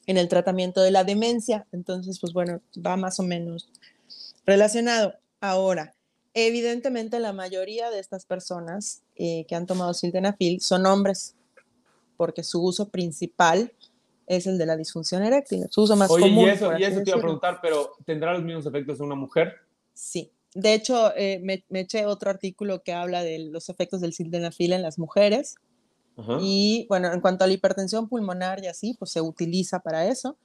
[0.08, 1.68] en el tratamiento de la demencia.
[1.72, 3.70] Entonces, pues bueno, va más o menos
[4.46, 5.16] relacionado.
[5.40, 5.94] Ahora,
[6.34, 11.36] evidentemente la mayoría de estas personas eh, que han tomado sildenafil son hombres,
[12.18, 13.72] porque su uso principal
[14.28, 16.46] es el de la disfunción eréctil, su uso más Oye, común.
[16.46, 19.16] y eso, y eso te iba a preguntar, pero ¿tendrá los mismos efectos en una
[19.16, 19.56] mujer?
[19.94, 20.32] Sí.
[20.54, 24.74] De hecho, eh, me, me eché otro artículo que habla de los efectos del sildenafil
[24.74, 25.56] en las mujeres.
[26.22, 26.38] Ajá.
[26.42, 30.38] Y bueno, en cuanto a la hipertensión pulmonar y así, pues se utiliza para eso.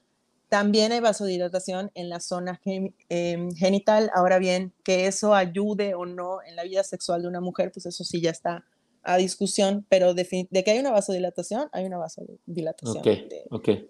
[0.49, 4.11] También hay vasodilatación en la zona gen- em, genital.
[4.15, 7.87] Ahora bien, que eso ayude o no en la vida sexual de una mujer, pues
[7.87, 8.65] eso sí ya está
[9.03, 12.99] a discusión, pero defini- de que hay una vasodilatación, hay una vasodilatación.
[12.99, 13.45] Ok, de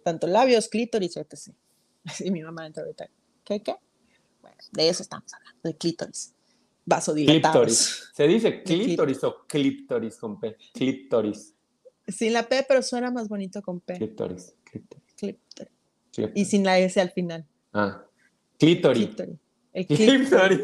[0.04, 1.54] tanto labios, clítoris, etc.
[2.20, 3.08] Y mi mamá entra ahorita.
[3.44, 3.76] ¿Qué, qué?
[4.40, 6.32] Bueno, de eso estamos hablando, de clítoris.
[6.88, 8.10] Vasodilatados.
[8.14, 10.56] ¿Se dice clí- clítoris o clítoris con P?
[12.08, 13.94] Sin la P, pero suena más bonito con P.
[13.98, 14.54] Clítoris.
[15.16, 16.32] Clítoris.
[16.34, 17.44] Y sin la S al final.
[17.72, 18.04] Ah.
[18.58, 19.06] Clítoris.
[19.06, 19.36] Clítoris.
[19.72, 20.60] El clítoris.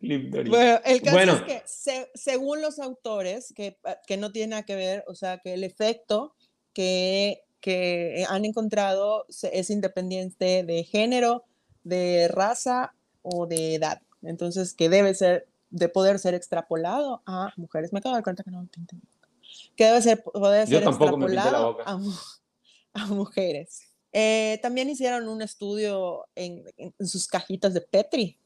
[0.00, 0.50] Clítoris.
[0.50, 1.32] Bueno, el caso Bueno.
[1.34, 5.38] es que se- según los autores, que, que no tiene nada que ver, o sea,
[5.38, 6.34] que el efecto
[6.72, 11.44] que, que han encontrado es independiente de género,
[11.82, 14.02] de raza o de edad.
[14.22, 17.92] Entonces, que debe ser, de poder ser extrapolado a mujeres.
[17.92, 18.96] Me acabo de dar cuenta que no entendí.
[19.76, 21.98] Que debe ser, poder Yo ser me extrapolado a,
[22.94, 23.82] a mujeres.
[24.12, 28.38] Eh, también hicieron un estudio en, en- en sus cajitas de Petri,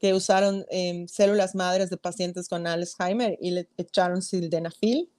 [0.00, 5.10] que usaron em, células madres de pacientes con Alzheimer y le echaron sildenafil.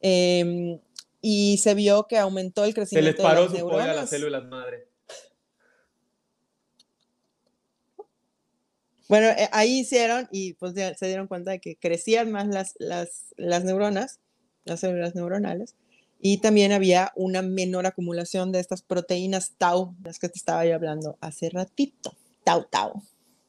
[0.00, 0.78] em,
[1.22, 3.78] y se vio que aumentó el Se les crecimiento de paró las su pollo a
[3.78, 4.10] las neuronas.
[4.10, 4.88] células madre.
[9.08, 13.34] Bueno, eh, ahí hicieron y pues se dieron cuenta de que crecían más las, las,
[13.36, 14.20] las neuronas,
[14.64, 15.76] las células neuronales,
[16.18, 20.74] y también había una menor acumulación de estas proteínas tau, las que te estaba yo
[20.74, 22.14] hablando hace ratito.
[22.44, 23.02] Tau, tau.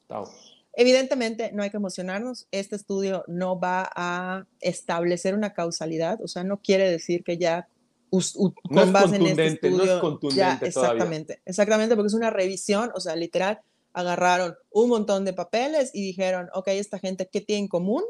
[0.07, 0.25] Tau.
[0.73, 2.47] Evidentemente, no hay que emocionarnos.
[2.51, 7.67] Este estudio no va a establecer una causalidad, o sea, no quiere decir que ya
[8.11, 10.67] u- No con es base en este contundente, no es estudio, contundente ya, todavía.
[10.93, 13.59] exactamente, exactamente, porque es una revisión, o sea, literal,
[13.93, 18.03] agarraron un montón de papeles y dijeron, ok, esta gente, ¿qué tiene en común?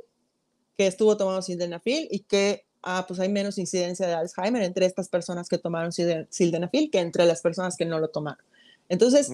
[0.77, 5.09] Que estuvo tomando sildenafil y que, ah, pues hay menos incidencia de Alzheimer entre estas
[5.09, 8.43] personas que tomaron silden- sildenafil que entre las personas que no lo tomaron.
[8.89, 9.29] Entonces,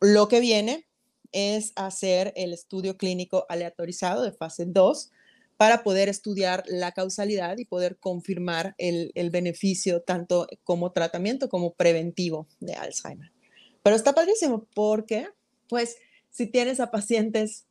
[0.00, 0.86] lo que viene
[1.32, 5.12] es hacer el estudio clínico aleatorizado de fase 2
[5.56, 11.74] para poder estudiar la causalidad y poder confirmar el, el beneficio tanto como tratamiento como
[11.74, 13.30] preventivo de Alzheimer.
[13.82, 15.28] Pero está padrísimo porque,
[15.70, 15.96] pues,
[16.28, 17.66] si tienes a pacientes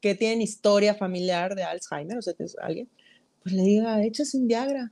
[0.00, 2.88] que tienen historia familiar de Alzheimer, o sea, tienes a alguien,
[3.42, 4.90] pues le diga, échase un Viagra.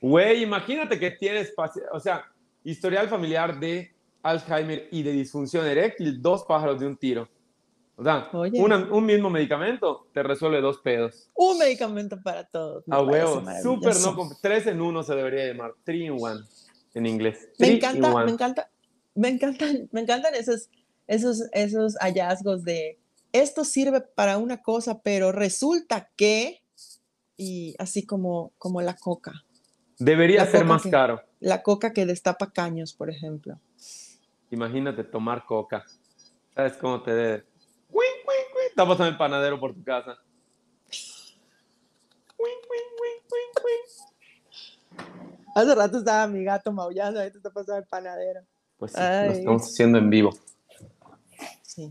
[0.00, 1.52] Güey, imagínate que tienes,
[1.92, 2.24] o sea,
[2.64, 7.28] historial familiar de Alzheimer y de disfunción eréctil, dos pájaros de un tiro.
[7.96, 11.30] O sea, una- un mismo medicamento te resuelve dos pedos.
[11.34, 12.84] Un medicamento para todos.
[12.90, 16.40] A huevo, súper no, tres en uno se debería llamar, three in one
[16.94, 17.48] en inglés.
[17.58, 18.70] Me encanta, me encanta,
[19.14, 20.68] me encantan, me encantan esos,
[21.06, 22.98] esos, esos hallazgos de
[23.32, 26.62] esto sirve para una cosa, pero resulta que,
[27.36, 29.44] y así como, como la coca,
[29.98, 31.22] Debería La ser coca más que- caro.
[31.38, 33.60] la coca que destapa caños, por ejemplo.
[34.50, 35.84] Imagínate tomar coca.
[36.56, 37.44] ¿Sabes cómo te debe?
[38.68, 40.18] Está pasando el panadero por tu casa.
[45.54, 48.40] Hace rato estaba mi gato maullando, ahorita está pasando el panadero.
[48.78, 49.26] Pues sí, Ay.
[49.28, 50.30] lo estamos haciendo en vivo.
[51.74, 51.90] Sí,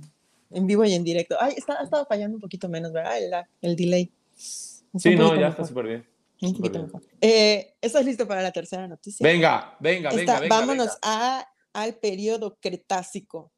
[0.51, 1.35] en vivo y en directo.
[1.39, 3.47] Ay, está, ha estado fallando un poquito menos, ¿verdad?
[3.61, 4.11] El, delay.
[4.37, 6.07] Está Sí, no, ya mejor, está súper bien.
[6.41, 6.85] Un poquito bien.
[6.85, 7.01] mejor.
[7.19, 9.23] Eh, ¿Estás listo para la tercera noticia?
[9.25, 10.55] Venga, venga, venga, Esta- venga.
[10.55, 10.99] vámonos venga.
[11.03, 13.51] A, al periodo Cretácico,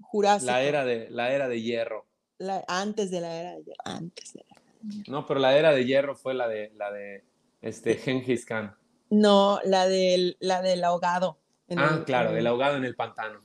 [0.00, 0.46] Jurásico.
[0.52, 2.06] La era, de, la era de hierro.
[2.38, 5.12] la- antes de la era de hierro, antes de la era de hierro.
[5.12, 7.24] No, pero la era de hierro fue la de, la de
[7.60, 8.74] este, Genghis Khan.
[9.10, 11.38] No, la del, la del ahogado.
[11.76, 13.40] Ah, el- claro, el ahogado en el pantano.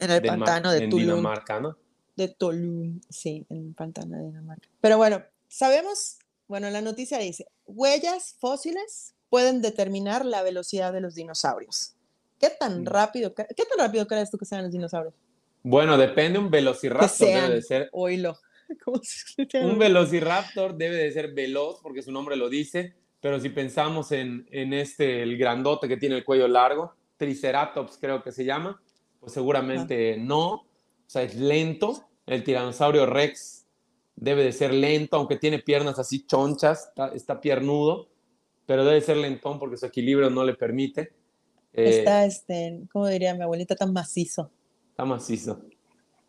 [0.00, 1.06] En el pantano de en Tulum.
[1.06, 1.76] Dinamarca, ¿no?
[2.16, 4.68] De Tulum, sí, en el pantano de Dinamarca.
[4.80, 11.14] Pero bueno, sabemos, bueno, la noticia dice, huellas fósiles pueden determinar la velocidad de los
[11.14, 11.94] dinosaurios.
[12.38, 12.86] ¿Qué tan Mm.
[12.86, 15.14] rápido, qué tan rápido crees tú que sean los dinosaurios?
[15.62, 18.38] Bueno, depende, un velociraptor Que debe de ser Oílo.
[18.84, 19.64] ¿Cómo se?
[19.64, 24.46] Un velociraptor debe de ser veloz porque su nombre lo dice, pero si pensamos en,
[24.50, 28.80] en este, el grandote que tiene el cuello largo, Triceratops creo que se llama,
[29.20, 30.66] pues seguramente no, o
[31.06, 32.04] sea, es lento.
[32.26, 33.66] El tiranosaurio Rex
[34.16, 38.08] debe de ser lento, aunque tiene piernas así chonchas, está, está piernudo,
[38.66, 41.12] pero debe ser lentón porque su equilibrio no le permite.
[41.72, 43.74] Eh, Está, este, ¿cómo diría mi abuelita?
[43.76, 44.50] Tan macizo,
[44.90, 45.60] está macizo.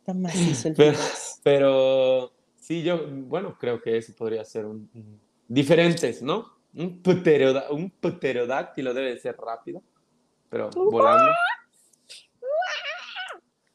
[0.06, 0.98] tan macizo el Pero,
[1.44, 6.46] pero sí, yo, bueno, creo que ese podría ser un, un- diferentes, ¿no?
[6.74, 9.82] Un pterodáctilo debe de ser rápido,
[10.50, 11.32] pero volando.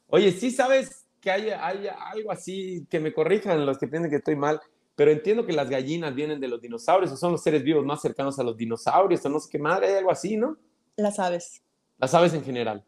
[0.07, 4.17] Oye, sí sabes que hay, hay algo así, que me corrijan los que piensen que
[4.17, 4.61] estoy mal,
[4.95, 8.01] pero entiendo que las gallinas vienen de los dinosaurios, o son los seres vivos más
[8.01, 10.57] cercanos a los dinosaurios, o no sé qué madre, hay algo así, ¿no?
[10.95, 11.61] Las aves,
[11.99, 12.83] Las aves en general.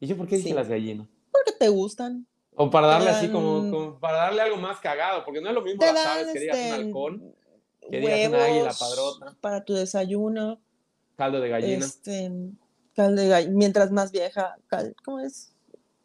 [0.00, 0.54] ¿Y yo por qué dije Sí.
[0.54, 1.08] las gallinas?
[1.32, 2.26] porque te gustan.
[2.54, 5.62] O para darle así como, como para darle algo más cagado, porque no es lo
[5.62, 7.34] mismo las aves que digas un este, halcón,
[7.90, 9.36] que digas una águila padrota.
[9.40, 10.60] para tu desayuno.
[11.16, 11.84] caldo de gallina.
[11.84, 12.30] Este,
[12.94, 15.53] caldo de gallina, mientras más vieja, cal- ¿cómo es?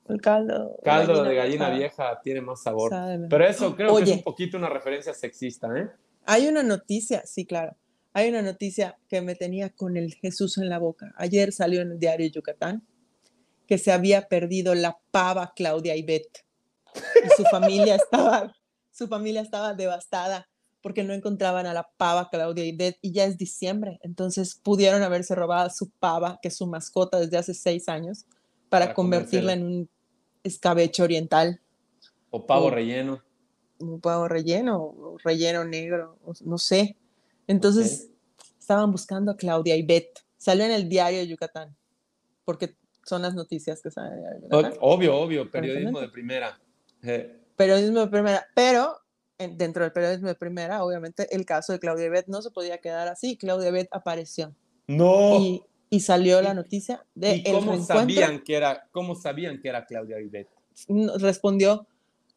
[0.09, 0.77] El caldo.
[0.83, 2.89] caldo de gallina vieja tiene más sabor.
[2.89, 3.27] sabe.
[3.29, 5.89] Pero eso creo que es un poquito una referencia sexista, ¿eh?
[6.25, 7.75] Hay una noticia, sí, claro.
[8.13, 11.13] Hay una noticia que me tenía con el Jesús en la boca.
[11.17, 12.83] Ayer salió en el diario Yucatán
[13.69, 16.43] que se había perdido la pava Claudia Ibet.
[16.95, 18.51] Y su familia estaba,
[18.91, 20.49] su familia estaba devastada
[20.81, 23.99] porque no encontraban a la pava Claudia Ibet y ya es diciembre.
[24.01, 28.25] Entonces pudieron haberse robado su pava, que es su mascota desde hace seis años,
[28.69, 29.89] para, Para convertirla en un
[30.49, 31.59] escabeche oriental.
[32.31, 33.23] O pavo relleno.
[33.79, 36.97] un pavo relleno, o relleno negro, o no sé.
[37.47, 38.09] Entonces
[38.59, 40.19] estaban buscando a Claudia Ibet.
[40.37, 41.75] Salió en el diario de Yucatán,
[42.45, 44.79] porque son las noticias que salen en el diario de O- Yucatán.
[44.81, 46.59] Obvio, obvio, periodismo de primera.
[47.03, 48.97] Eh, Periodismo de primera, pero
[49.37, 52.77] en- dentro del periodismo de primera, obviamente, el caso de Claudia Ibet no se podía
[52.79, 53.37] quedar así.
[53.37, 54.53] Claudia Ibet apareció
[54.87, 55.37] no.
[55.39, 59.69] y, y salió la ¿Y- noticia de ¿Y cómo sabían que era, cómo sabían que
[59.69, 60.17] era Claudia?
[60.87, 61.87] No- Respondió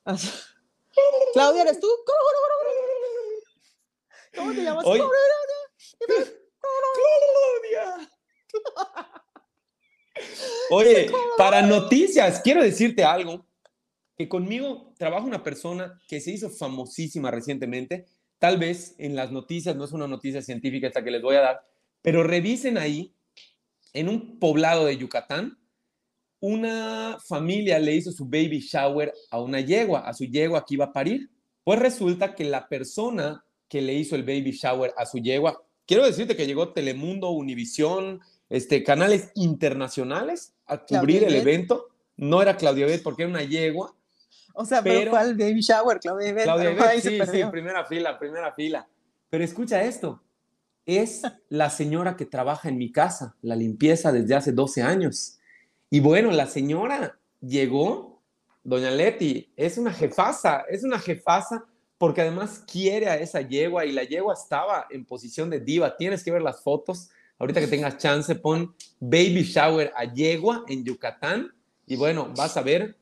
[1.34, 1.88] Claudia, ¿eres tú?
[4.36, 4.84] ¿Cómo te llamas?
[4.84, 5.04] Claudia.
[6.60, 8.10] Claudia.
[10.70, 13.46] Oye, para noticias, quiero decirte algo,
[14.16, 18.06] que conmigo trabaja una persona que se hizo famosísima recientemente,
[18.38, 21.40] tal vez en las noticias, no es una noticia científica esta que les voy a
[21.40, 21.66] dar,
[22.02, 23.14] pero revisen ahí,
[23.92, 25.59] en un poblado de Yucatán,
[26.40, 30.87] una familia le hizo su baby shower a una yegua, a su yegua que iba
[30.87, 31.31] a parir.
[31.62, 36.05] Pues resulta que la persona que le hizo el baby shower a su yegua, quiero
[36.05, 41.43] decirte que llegó Telemundo, Univisión, este, canales internacionales a cubrir Claudia el Bet.
[41.43, 41.86] evento.
[42.16, 43.95] No era Claudia Bet porque era una yegua.
[44.55, 46.45] O sea, pero, fue al baby shower, Claudia Ibet.
[46.45, 48.86] Claudia Bet, sí, sí, primera fila, primera fila.
[49.30, 50.20] Pero escucha esto,
[50.87, 55.39] es la señora que trabaja en mi casa, la limpieza desde hace 12 años.
[55.91, 58.22] Y bueno, la señora llegó,
[58.64, 61.64] doña Leti, es una jefaza, es una jefaza
[61.99, 65.97] porque además quiere a esa yegua y la yegua estaba en posición de diva.
[65.97, 67.11] Tienes que ver las fotos.
[67.39, 71.53] Ahorita que tengas chance, pon baby shower a yegua en Yucatán
[71.87, 72.97] y bueno, vas a ver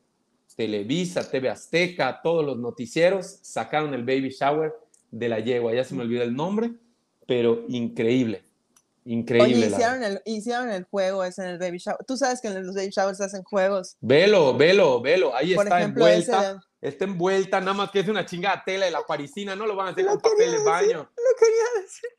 [0.57, 4.75] Televisa, TV Azteca, todos los noticieros sacaron el baby shower
[5.11, 5.73] de la yegua.
[5.73, 6.73] Ya se me olvidó el nombre,
[7.31, 8.43] pero increíble.
[9.05, 9.55] Increíble.
[9.55, 12.05] Oye, hicieron el, hicieron el juego ese en el baby shower.
[12.05, 13.97] Tú sabes que en los baby showers hacen juegos.
[14.01, 15.33] Velo, velo, velo.
[15.37, 16.51] Ahí Por está ejemplo, envuelta.
[16.51, 19.55] ese Está envuelta, nada más que es una chingada tela de la parisina.
[19.55, 20.99] No lo van a hacer Lo con papel de baño.
[20.99, 22.11] Lo quería decir.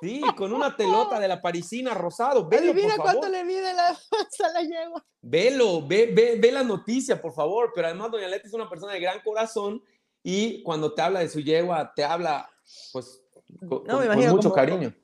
[0.00, 2.48] Sí, con una telota de la parisina rosado.
[2.48, 3.36] Velo, Adivina por cuánto favor.
[3.38, 5.06] le mide la panza a la yegua.
[5.22, 7.70] Velo, ve, ve, ve la noticia, por favor.
[7.72, 9.80] Pero además, Doña Leti es una persona de gran corazón
[10.24, 12.50] y cuando te habla de su yegua, te habla,
[12.92, 13.22] pues,
[13.58, 14.94] con, No, me con- con imagino mucho como- cariño.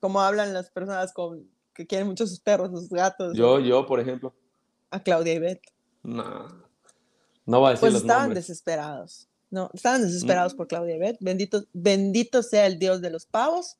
[0.00, 3.34] Como hablan las personas con, que quieren mucho sus perros, sus gatos.
[3.36, 4.34] Yo, yo, por ejemplo,
[4.90, 5.62] A Claudia y Beth.
[6.02, 6.48] no,
[7.46, 8.46] no voy a decir Pues los estaban nombres.
[8.46, 9.28] desesperados.
[9.50, 10.56] No, estaban desesperados Mm.
[10.56, 11.16] por Claudia y Beth.
[11.20, 13.76] Bendito, bendito sea el Dios de los pavos,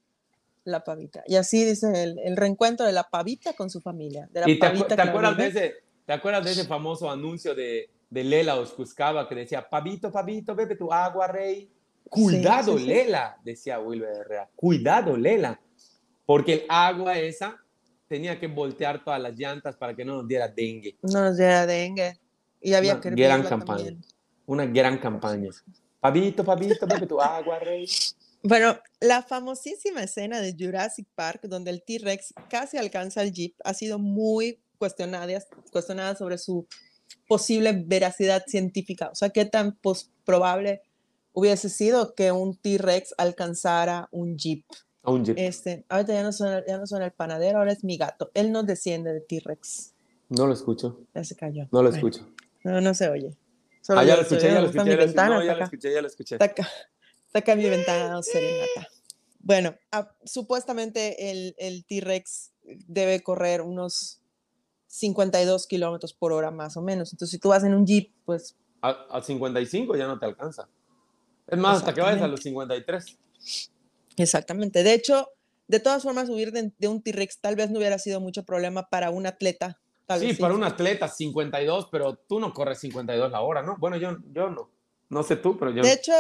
[0.65, 1.25] la pavita.
[1.27, 4.29] Y así dice el, el reencuentro de la pavita con su familia.
[4.33, 5.75] De la ¿Y te, acu- pavita te acuerdas de ese,
[6.07, 10.77] te acuerdas de ese famoso anuncio de, de Lela Oscuscaba que decía, Pavito, Pavito, bebe
[10.77, 11.69] tu agua, rey?
[12.13, 12.91] Cuidado, sí, sí.
[12.91, 14.51] Lela, decía Wilber Herrera.
[14.55, 15.59] Cuidado, Lela.
[16.27, 17.57] Porque el agua esa
[18.07, 20.99] tenía que voltear todas las llantas para que no nos diera dengue.
[21.01, 22.21] No nos diera dengue.
[22.61, 23.77] Y había Una que gran campaña.
[23.79, 24.05] también.
[24.45, 25.49] Una gran campaña.
[26.01, 27.87] Pavito, Pavito, bebe tu agua, rey.
[28.43, 33.73] Bueno, la famosísima escena de Jurassic Park, donde el T-Rex casi alcanza al Jeep, ha
[33.73, 35.33] sido muy cuestionada,
[35.71, 36.67] cuestionada sobre su
[37.27, 39.09] posible veracidad científica.
[39.11, 39.79] O sea, qué tan
[40.27, 40.83] probable
[41.33, 44.65] hubiese sido que un T-Rex alcanzara un Jeep.
[45.03, 45.37] A un jeep.
[45.39, 48.31] Este, ahorita ya no, suena, ya no suena el panadero, ahora es mi gato.
[48.35, 49.95] Él no desciende de T-Rex.
[50.29, 51.01] No lo escucho.
[51.15, 51.65] Ya se cayó.
[51.73, 52.29] No lo Bueno, escucho.
[52.65, 53.37] No, no se oye.
[53.81, 54.85] Solo Ah, ya lo escuché, ya lo escuché.
[54.85, 55.29] mi ya lo escuché.
[55.29, 56.39] No, ya lo escuché,
[57.35, 58.89] acá en mi ventana dando serenata.
[59.41, 62.53] Bueno, ah, supuestamente el, el T-Rex
[62.87, 64.21] debe correr unos
[64.87, 67.13] 52 kilómetros por hora más o menos.
[67.13, 70.69] Entonces, si tú vas en un Jeep, pues A, a 55 ya no te alcanza.
[71.47, 73.19] Es más, hasta que vayas a los 53.
[74.17, 74.83] exactamente.
[74.83, 75.29] De hecho,
[75.69, 78.89] de todas formas, subir de, de un T-Rex tal vez no hubiera sido mucho problema
[78.89, 79.79] para un atleta.
[80.07, 83.77] Tal Sí, vez para un atleta 52, pero tú no corres 52 la hora, ¿no?
[83.79, 84.69] Bueno, yo, yo no.
[85.09, 85.83] No sé tú, pero yo.
[85.83, 86.13] De hecho,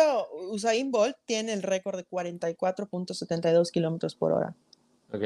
[0.50, 4.54] Usain Bolt tiene el récord de 44.72 kilómetros por hora
[5.12, 5.22] Ok.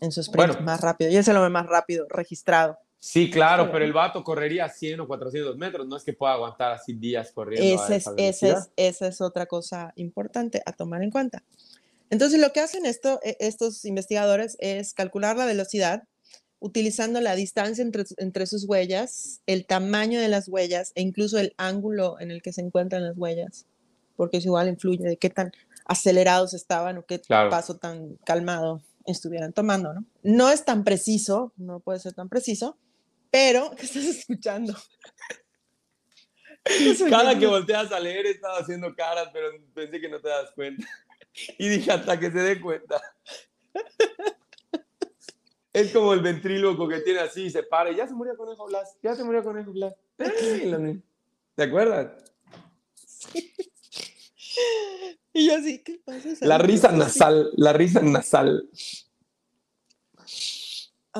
[0.00, 0.64] en su sprint Bueno.
[0.64, 1.10] más rápido.
[1.10, 2.78] Y es el hombre más rápido registrado.
[3.00, 5.86] Sí, claro, pero el vato correría 100 o 400 metros.
[5.86, 7.74] No es que pueda aguantar así días corriendo.
[7.74, 11.44] Esa es, esa es, esa es otra cosa importante a tomar en cuenta.
[12.10, 16.04] Entonces, lo que hacen esto, e- estos investigadores es calcular la velocidad
[16.60, 21.54] utilizando la distancia entre, entre sus huellas, el tamaño de las huellas e incluso el
[21.56, 23.66] ángulo en el que se encuentran las huellas,
[24.16, 25.52] porque eso igual influye de qué tan
[25.84, 27.50] acelerados estaban o qué Claro.
[27.50, 30.04] paso tan calmado estuvieran tomando, ¿no?
[30.24, 32.76] No es tan preciso, no puede ser tan preciso,
[33.30, 34.74] pero ¿qué estás escuchando?
[37.10, 40.86] Cada que volteas a leer estaba haciendo caras, pero pensé que no te das cuenta.
[41.56, 43.00] Y dije hasta que se dé cuenta.
[45.72, 48.96] Es como el ventríloco que tiene así y se para ya se murió Conejo Blas,
[49.02, 49.94] ya se murió Conejo Blas.
[51.54, 52.10] ¿Te acuerdas?
[55.32, 56.30] Y yo así, ¿qué pasa?
[56.40, 58.68] La risa nasal, la risa nasal.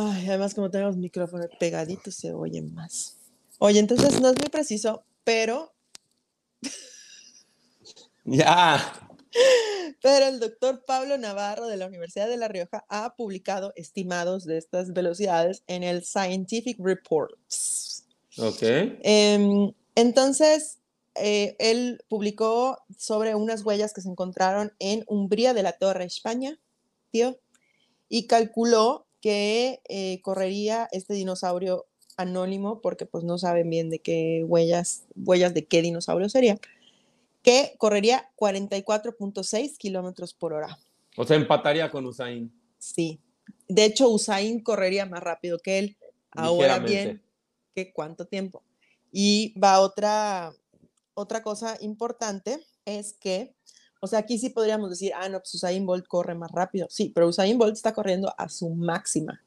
[0.00, 3.16] Ay, además como tenemos micrófonos pegaditos se oye más.
[3.58, 5.72] Oye, entonces no es muy preciso, pero,
[8.24, 9.08] Ya.
[10.00, 14.58] pero el doctor Pablo Navarro de la Universidad de La Rioja ha publicado estimados de
[14.58, 18.06] estas velocidades en el Scientific Reports.
[18.38, 18.62] Ok.
[18.62, 20.78] Em, entonces,
[21.16, 26.56] eh, él publicó sobre unas huellas que se encontraron en Umbría de la Torre, España,
[27.10, 27.40] tío,
[28.08, 34.44] y calculó que eh, correría este dinosaurio anónimo, porque pues no saben bien de qué
[34.46, 36.58] huellas, huellas de qué dinosaurio sería,
[37.42, 40.78] que correría 44.6 kilómetros por hora.
[41.16, 42.52] O sea, empataría con Usain.
[42.78, 43.20] Sí.
[43.68, 45.96] De hecho, Usain correría más rápido que él.
[46.30, 47.22] Ahora bien.
[47.74, 48.62] ¿qué cuánto tiempo?
[49.12, 50.52] Y va otra,
[51.14, 53.54] otra cosa importante, es que,
[54.00, 56.86] o sea, aquí sí podríamos decir, ah, no, pues Usain Bolt corre más rápido.
[56.90, 59.42] Sí, pero Usain Bolt está corriendo a su máxima.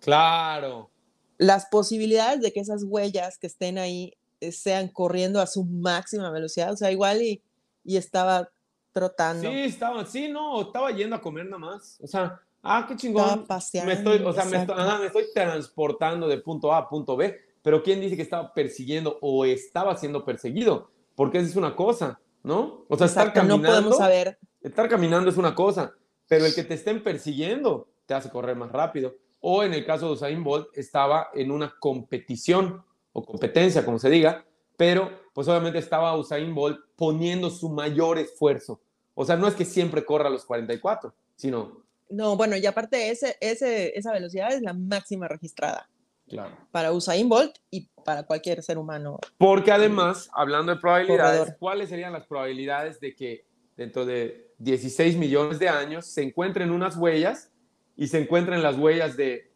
[0.00, 0.90] Claro.
[1.38, 6.30] Las posibilidades de que esas huellas que estén ahí eh, sean corriendo a su máxima
[6.30, 7.42] velocidad, o sea, igual y,
[7.84, 8.50] y estaba
[8.92, 9.50] trotando.
[9.50, 11.98] Sí, estaba, sí, no, estaba yendo a comer nada más.
[12.02, 13.24] O sea, ah, qué chingón.
[13.24, 13.92] Estaba paseando.
[13.92, 17.16] me estoy, o sea, me estoy, ajá, me estoy transportando de punto A a punto
[17.16, 20.90] B, pero ¿quién dice que estaba persiguiendo o estaba siendo perseguido?
[21.14, 22.86] Porque esa es una cosa, ¿no?
[22.88, 25.94] O sea, estar Exacto, no caminando, podemos saber estar caminando es una cosa,
[26.26, 29.14] pero el que te estén persiguiendo te hace correr más rápido.
[29.40, 32.82] O en el caso de Usain Bolt, estaba en una competición
[33.12, 34.44] o competencia, como se diga,
[34.76, 38.80] pero pues obviamente estaba Usain Bolt poniendo su mayor esfuerzo.
[39.14, 41.84] O sea, no es que siempre corra a los 44, sino...
[42.08, 45.88] No, bueno, y aparte ese, ese, esa velocidad es la máxima registrada
[46.28, 46.56] Claro.
[46.70, 49.18] para Usain Bolt y para cualquier ser humano.
[49.38, 51.56] Porque además, hablando de probabilidades, Corredor.
[51.58, 53.46] ¿cuáles serían las probabilidades de que
[53.76, 57.52] dentro de 16 millones de años se encuentren unas huellas
[57.96, 59.52] y se encuentren las huellas de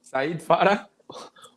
[0.00, 0.88] Said Farah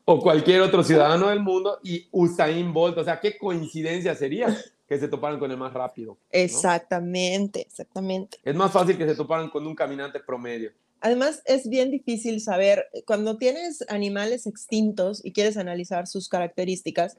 [0.05, 2.97] o cualquier otro ciudadano del mundo y Usain Bolt?
[2.97, 4.55] O sea, ¿qué coincidencia sería
[4.88, 6.18] que se toparan con el más rápido?
[6.32, 8.39] Exactamente, exactamente.
[8.43, 10.72] Es más fácil que se toparan con un caminante promedio.
[11.02, 17.18] Además, es bien difícil saber, cuando tienes animales extintos y quieres analizar sus características,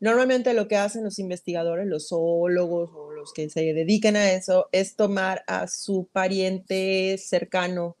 [0.00, 4.68] normalmente lo que hacen los investigadores, los zoólogos o los que se dedican a eso,
[4.72, 7.96] es tomar a su pariente cercano,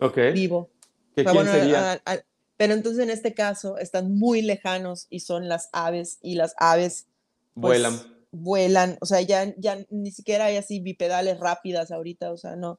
[0.00, 0.18] ¿Ok?
[0.34, 0.70] vivo.
[1.14, 1.92] ¿Que O sea, ¿Quién bueno, sería?
[1.92, 2.18] a- a-
[2.56, 7.06] pero entonces en este caso están muy lejanos y son las aves y las aves
[7.54, 8.00] pues, Vuelan.
[8.30, 12.78] vuelan, o sea, ya, ya ni siquiera hay así bipedales rápidas ahorita, o sea, no,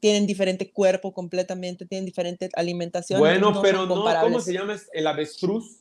[0.00, 3.20] tienen diferente cuerpo completamente, tienen diferente alimentación.
[3.20, 4.76] Bueno, no pero no, ¿cómo se llama?
[4.92, 5.78] El avestruz.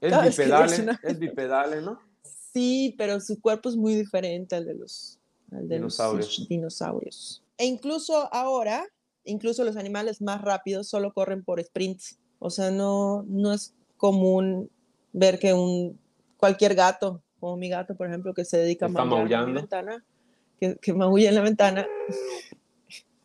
[0.00, 1.98] Es Ah, es que bipedale, ¿no?
[2.52, 5.18] Sí, pero su cuerpo es muy diferente al de los,
[5.50, 6.46] al de los Dinosaurios.
[6.48, 7.42] dinosaurios.
[7.58, 8.86] E incluso ahora,
[9.24, 14.70] incluso los animales más rápidos solo corren por sprints, o sea, no, no es común
[15.12, 15.98] ver que un
[16.36, 19.60] cualquier gato, como mi gato, por ejemplo, que se dedica a maullar en maullando.
[19.60, 20.04] ventana,
[20.60, 21.86] que, que maulla en la ventana.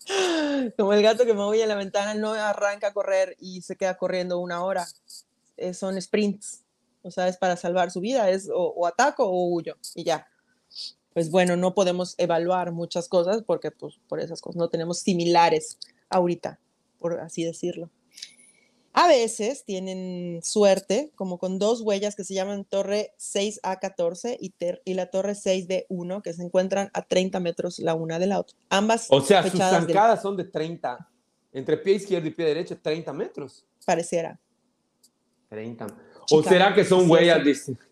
[0.78, 3.98] Como el gato que maulla en la ventana no arranca a correr y se queda
[3.98, 4.88] corriendo una hora.
[5.58, 6.64] Eh, son sprints.
[7.04, 10.28] O sea, es para salvar su vida, es o, o ataco o huyo y ya.
[11.14, 15.78] Pues bueno, no podemos evaluar muchas cosas porque pues por esas cosas no tenemos similares
[16.10, 16.60] ahorita,
[17.00, 17.90] por así decirlo.
[19.04, 24.54] A veces tienen suerte, como con dos huellas que se llaman Torre 6A14 y,
[24.86, 28.56] y la Torre 6D1, que se encuentran a 30 metros la una de la otra.
[28.70, 31.10] Ambas O sea, sus del- zancadas son de 30,
[31.52, 33.66] entre pie izquierdo y pie derecho, 30 metros.
[33.88, 34.39] pareciera.
[35.49, 35.88] 30.
[36.30, 37.39] O será que son huellas,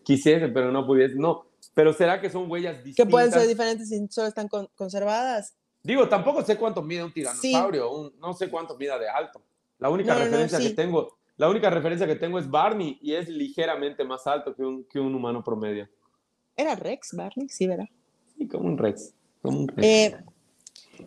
[0.04, 1.44] quisiese, pero no pudiese, no.
[1.74, 3.10] Pero será que son huellas Que distintas.
[3.10, 5.56] pueden ser diferentes si solo están con- conservadas.
[5.82, 9.42] Digo, tampoco sé cuánto mide un tiranosaurio, un- no sé cuánto mida de alto.
[9.80, 10.68] La única No, no, no, referencia sí.
[10.68, 14.62] que tengo, la única referencia que tengo es Barney y es ligeramente más alto que
[14.62, 15.88] un, que un humano promedio.
[16.56, 17.48] ¿Era Rex, Barney?
[17.48, 17.88] Sí, ¿verdad?
[18.36, 19.14] Sí, como un Rex.
[19.40, 19.82] Como un Rex.
[19.82, 20.16] Eh,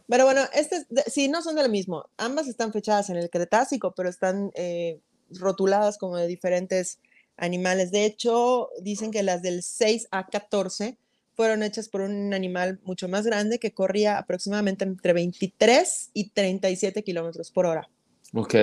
[0.08, 2.06] pero bueno, este, sí, no son de lo mismo.
[2.18, 5.00] Ambas están fechadas en el Cretácico, pero están eh,
[5.30, 7.00] rotuladas como de diferentes
[7.38, 7.92] animales.
[7.92, 10.98] De hecho, dicen que las del 6 a 14
[11.36, 17.04] fueron hechas por un animal mucho más grande que corría aproximadamente entre 23 y 37
[17.04, 17.90] kilómetros por hora.
[18.34, 18.56] Ok.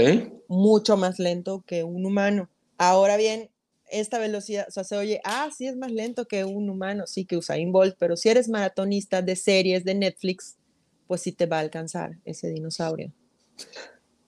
[0.49, 2.49] mucho más lento que un humano.
[2.79, 3.51] Ahora bien,
[3.91, 7.25] esta velocidad, o sea, se oye, ah, sí es más lento que un humano, sí
[7.25, 10.57] que Usain Bolt, pero si eres maratonista de series de Netflix,
[11.07, 13.12] pues sí te va a alcanzar ese dinosaurio.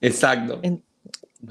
[0.01, 0.59] Exacto.
[0.63, 0.83] En-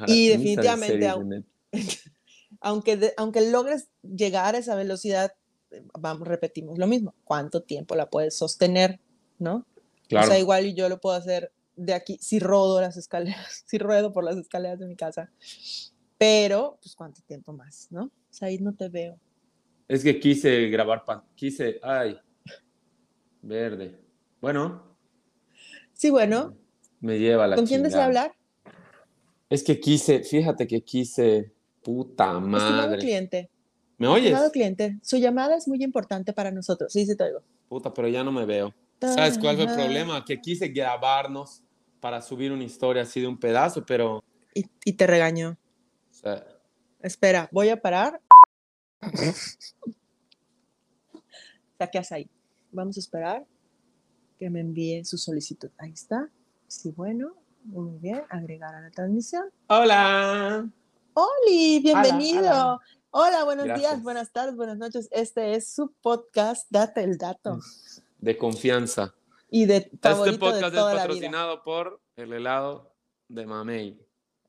[0.07, 1.45] y de definitivamente de.
[2.61, 5.32] Aunque, de- aunque logres llegar a esa velocidad,
[5.99, 9.01] vamos, repetimos lo mismo, ¿cuánto tiempo la puedes sostener?
[9.38, 9.66] ¿No?
[10.07, 10.26] Claro.
[10.26, 14.12] O sea, igual yo lo puedo hacer de aquí, si rodo las escaleras, si ruedo
[14.12, 15.30] por las escaleras de mi casa.
[16.18, 18.04] Pero, pues, ¿cuánto tiempo más, no?
[18.04, 19.18] O sea, ahí no te veo.
[19.88, 22.16] Es que quise grabar, pan, quise, ay,
[23.42, 23.98] verde.
[24.40, 24.90] Bueno,
[25.92, 26.54] Sí, bueno,
[27.00, 28.32] me lleva la ¿con quién desea hablar?
[29.48, 31.52] Es que quise, fíjate que quise,
[31.82, 32.98] puta Estimado madre.
[32.98, 33.50] cliente,
[33.98, 34.24] ¿Me oyes?
[34.26, 36.92] estimado cliente, su llamada es muy importante para nosotros.
[36.92, 37.42] Sí, sí, te oigo.
[37.68, 38.74] Puta, pero ya no me veo.
[39.09, 40.24] ¿Sabes cuál fue el problema?
[40.24, 41.62] Que quise grabarnos
[42.00, 44.22] para subir una historia así de un pedazo, pero,
[44.55, 45.57] Y, y te regañó.
[46.11, 46.44] sea,
[47.00, 48.20] Espera, voy a parar.
[51.78, 52.30] Saqueas ahí.
[52.70, 53.46] Vamos a esperar
[54.38, 55.70] que me envíe su solicitud.
[55.78, 56.28] Ahí está.
[56.68, 57.34] Sí, bueno.
[57.64, 58.22] Muy bien.
[58.28, 59.44] Agregar a la transmisión.
[59.68, 60.68] hola.
[61.14, 62.40] Oli, bienvenido.
[62.40, 62.80] hola.
[63.14, 65.07] Hola, buenos días, buenas tardes, buenas noches.
[65.12, 67.59] Este es su podcast, Date el Dato.
[68.22, 69.14] De confianza.
[69.50, 71.14] Y de Este de podcast es toda la vida.
[71.14, 72.94] patrocinado por el helado
[73.28, 74.00] de Mamey,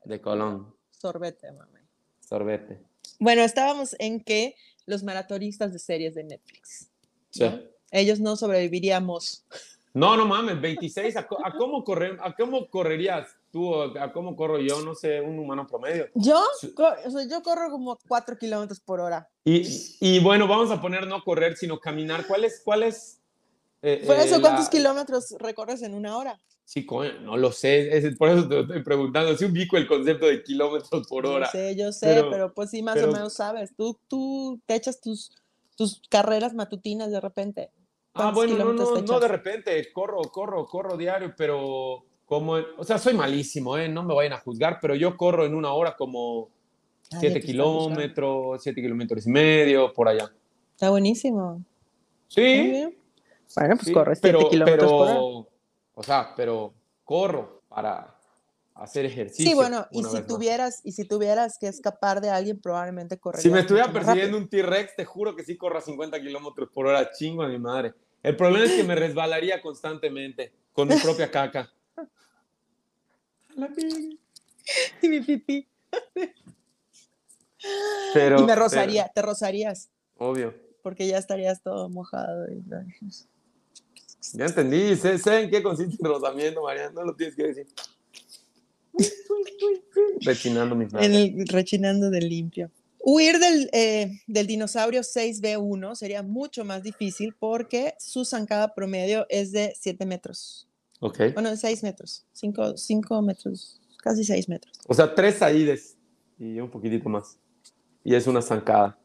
[0.04, 1.80] de Colón, Sorbete, mami.
[2.20, 2.80] sorbete.
[3.18, 4.54] Bueno, estábamos en que
[4.86, 6.88] los maratonistas de series de Netflix.
[7.30, 7.44] Sí.
[7.44, 7.58] ¿no?
[7.90, 9.44] Ellos no sobreviviríamos.
[9.92, 11.16] No, no mames, 26.
[11.16, 13.74] ¿A, cómo, correr, ¿A cómo correrías tú?
[13.74, 14.82] ¿A cómo corro yo?
[14.82, 16.08] No sé, un humano promedio.
[16.14, 16.40] Yo,
[16.76, 19.28] o sea, yo corro como 4 kilómetros por hora.
[19.44, 19.62] Y,
[20.00, 22.26] y bueno, vamos a poner no correr, sino caminar.
[22.26, 22.60] ¿Cuál es?
[22.64, 23.20] Cuál es
[23.84, 26.38] eh, Por eh, eso, ¿cuántos la- kilómetros recorres en una hora?
[26.64, 26.86] Sí,
[27.20, 31.06] no lo sé, es, por eso te estoy preguntando, si ubico el concepto de kilómetros
[31.08, 31.46] por hora.
[31.52, 33.74] Yo sé, yo sé, Pero- pero, pues sí, más pero- o menos sabes.
[33.76, 35.30] Tú, tú te echas tus,
[35.76, 37.70] tus carreras matutinas de repente.
[38.14, 42.84] Ah, ¿Cuántos bueno, no, no, no de repente, corro, corro, corro diario, pero como, o
[42.84, 43.88] sea, soy malísimo, ¿eh?
[43.88, 46.48] No me vayan a juzgar, pero yo corro en una hora como
[47.10, 47.90] Nadie 7 te está juzgando.
[47.90, 50.32] kilómetros, 7 kilómetros y medio, por allá.
[50.74, 51.62] Está buenísimo.
[52.28, 52.96] Sí.
[53.56, 55.48] Bueno, pues sí, corres 7 pero, kilómetros por hora.
[55.94, 56.74] o sea, pero
[57.04, 58.14] corro para
[58.74, 59.44] hacer ejercicio.
[59.46, 60.26] Sí, bueno, y si más.
[60.26, 63.42] tuvieras, y si tuvieras que escapar de alguien, probablemente correrías.
[63.44, 64.38] Si me estuviera persiguiendo rápido.
[64.38, 67.58] un T-Rex, te juro que sí corro a 50 kilómetros por hora, chingo a mi
[67.58, 67.94] madre.
[68.22, 71.70] El problema es que me resbalaría constantemente con mi propia caca.
[73.54, 73.68] La
[75.02, 75.68] Y mi pipí.
[78.12, 80.54] Pero, y me pero- rozaría, te rozarías, obvio.
[80.82, 82.46] porque ya estarías todo mojado.
[82.50, 82.62] y-
[84.32, 84.96] Ya entendí.
[84.96, 86.92] Sé, sé en qué consiste el rozamiento, Mariana.
[86.94, 87.66] No lo tienes que decir.
[90.20, 91.06] Rechinando mis manos.
[91.06, 92.70] En el rechinando del limpio.
[93.06, 99.52] Huir del, eh, del dinosaurio 6B1 sería mucho más difícil porque su zancada promedio es
[99.52, 100.66] de 7 metros.
[101.00, 101.34] Ok.
[101.34, 102.24] Bueno, de 6 metros.
[102.32, 103.80] 5 metros.
[103.98, 104.80] Casi 6 metros.
[104.86, 105.96] O sea, tres saídes
[106.38, 107.38] y un poquitito más.
[108.02, 108.98] Y es una zancada.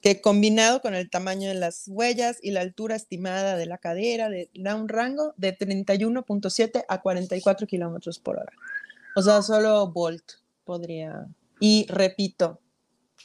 [0.00, 4.28] Que combinado con el tamaño de las huellas y la altura estimada de la cadera,
[4.28, 8.52] de, da un rango de 31.7 a 44 kilómetros por hora.
[9.16, 10.34] O sea, solo Bolt
[10.64, 11.26] podría.
[11.58, 12.60] Y repito,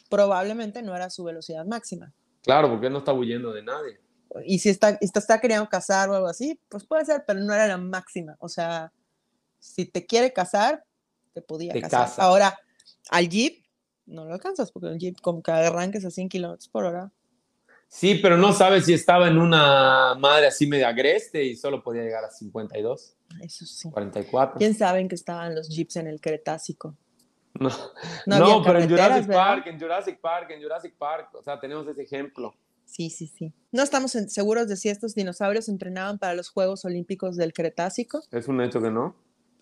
[0.10, 2.12] probablemente no era su velocidad máxima.
[2.42, 4.00] Claro, porque no está huyendo de nadie.
[4.46, 7.54] Y si está, te está queriendo cazar o algo así, pues puede ser, pero no
[7.54, 8.36] era la máxima.
[8.40, 8.92] O sea,
[9.60, 10.84] si te quiere cazar,
[11.34, 12.06] te podía Te cazar.
[12.08, 12.24] caza.
[12.24, 12.58] Ahora,
[13.12, 13.63] al Jeep
[14.06, 17.12] no lo alcanzas, porque el Jeep, como que arranques a 100 kilómetros por hora.
[17.88, 22.02] Sí, pero no sabes si estaba en una madre así media agreste y solo podía
[22.02, 23.92] llegar a 52, Eso sí.
[23.92, 24.58] 44.
[24.58, 26.96] ¿Quién sabe en que estaban los Jeeps en el Cretácico?
[27.60, 27.70] No,
[28.26, 29.44] No, no, pero en Jurassic ¿verdad?
[29.44, 32.56] Park, en Jurassic Park, en Jurassic Park, o sea, tenemos ese ejemplo.
[32.86, 33.54] Sí, sí, sí.
[33.72, 38.22] No estamos seguros de si estos dinosaurios entrenaban para los Juegos Olímpicos del Cretácico.
[38.32, 39.16] Es un hecho que no.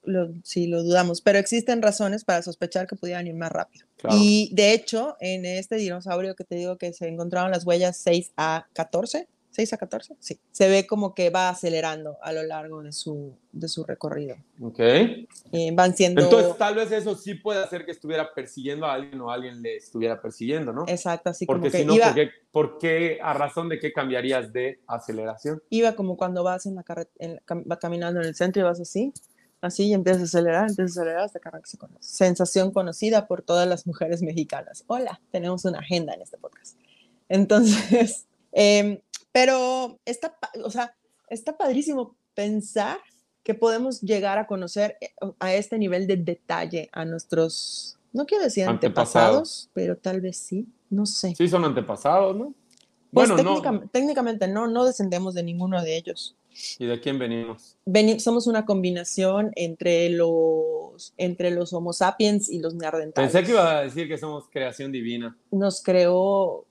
[0.04, 3.86] Lo, sí, lo dudamos, pero existen razones para sospechar que pudieran ir más rápido.
[3.98, 4.18] Claro.
[4.20, 8.34] Y de hecho, en este dinosaurio que te digo que se encontraron las huellas 6
[8.36, 12.82] a 14, 6 a 14, sí, se ve como que va acelerando a lo largo
[12.82, 14.38] de su, de su recorrido.
[14.62, 14.80] Ok.
[14.80, 16.22] Eh, van siendo...
[16.22, 19.76] Entonces, tal vez eso sí puede hacer que estuviera persiguiendo a alguien o alguien le
[19.76, 20.86] estuviera persiguiendo, ¿no?
[20.88, 23.78] Exacto, así Porque como que si no, iba, ¿por qué, por qué- a razón de
[23.78, 25.62] qué cambiarías de aceleración?
[25.70, 29.12] iba como cuando vas en la carretera, va caminando en el centro y vas así,
[29.62, 33.42] así y empiezas a acelerar, empiezas a acelerar hasta que arrancas con sensación conocida por
[33.42, 34.84] todas las mujeres mexicanas.
[34.88, 36.78] Hola, tenemos una agenda en este podcast.
[37.30, 39.00] Entonces, em,
[39.32, 40.96] pero está, o sea,
[41.30, 42.98] está padrísimo pensar
[43.44, 45.10] que podemos llegar a conocer eh,
[45.40, 49.30] a este nivel de detalle a nuestros, no quiero decir Antepasados.
[49.38, 51.34] antepasados, pero tal vez sí, no sé.
[51.36, 52.54] Sí, son antepasados, ¿no?
[53.14, 53.62] Pues bueno, no.
[53.62, 56.36] técnicam- técnicamente no, no descendemos de ninguno de ellos.
[56.80, 57.78] ¿Y de quién venimos?
[57.86, 63.32] Veni- somos una combinación entre los, entre los Homo sapiens y los neandertales.
[63.32, 65.38] Pensé que iba a decir que somos creación divina.
[65.52, 66.66] Nos creó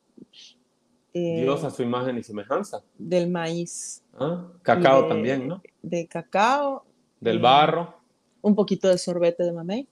[1.14, 2.82] eh, Dios a su imagen y semejanza.
[2.98, 4.52] del maíz, ¿Ah?
[4.62, 5.62] Cacao de- también, ¿no?
[5.82, 6.84] de cacao,
[7.20, 8.00] Del barro,
[8.42, 9.88] un poquito de sorbete de mamey.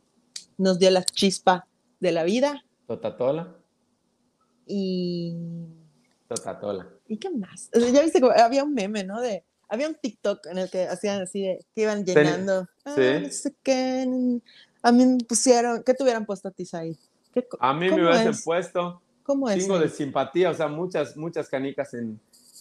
[0.59, 1.67] Nos dio la chispa
[2.01, 3.57] de la vida totatola,
[4.67, 5.35] y...
[6.29, 6.89] totatola.
[7.07, 7.71] ¿Y qué más?
[7.75, 9.21] O sea, Ya viste que había un meme, ¿no?
[9.21, 11.43] De, había un TikTok en el que hacían así,
[11.75, 12.67] que iban llenando.
[12.85, 13.21] ah, sí.
[13.23, 14.41] no sé qué,
[14.83, 16.97] A mí me pusieron, ¿qué te hubieran puesto a ti ahí?
[17.33, 18.45] ¿Qué co- A mí me hubiesen es?
[18.45, 19.57] puesto ¿Cómo es?
[19.59, 22.21] chingo de simpatía, o sea, muchas, muchas canicas en,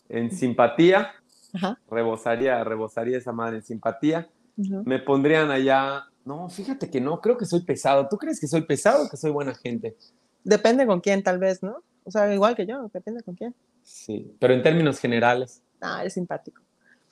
[0.10, 1.12] en simpatía.
[1.54, 4.30] Ajá, Rebosaría, rebosaría esa madre en simpatía.
[4.58, 6.04] Me pondrían allá.
[6.26, 8.08] No, fíjate que no, creo que soy pesado.
[8.10, 9.96] ¿Tú crees que soy pesado o que soy buena gente?
[10.44, 11.84] Depende con quién, tal vez, ¿no?
[12.04, 13.56] O sea, igual que yo, depende con quién.
[13.84, 15.62] Sí, pero en términos generales.
[15.80, 16.62] Ah, eres simpático.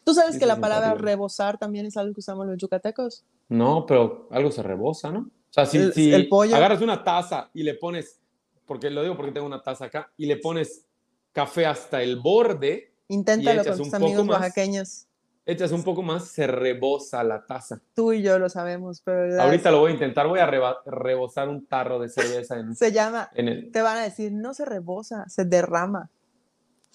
[0.06, 1.06] ¿Tú sabes Sí, que la palabra simpático.
[1.06, 3.26] rebosar también es algo que usamos los yucatecos?
[3.50, 5.20] No, pero algo se rebosa, ¿no?
[5.20, 6.56] O sea, si, El- si el pollo.
[6.56, 8.20] agarras una taza y le pones,
[8.66, 10.86] porque lo digo porque tengo una taza acá, y le pones
[11.34, 14.40] café hasta el borde, Inténtalo con tus amigos más.
[14.42, 15.08] oaxaqueños.
[15.48, 17.80] echas un poco más, se rebosa la taza.
[17.94, 21.50] Tú y yo lo sabemos, pero Ahorita lo voy a intentar, voy a reba- rebosar
[21.50, 23.72] un tarro de cerveza en, se llama, en el...
[23.72, 26.10] te van a decir, no se rebosa, se derrama.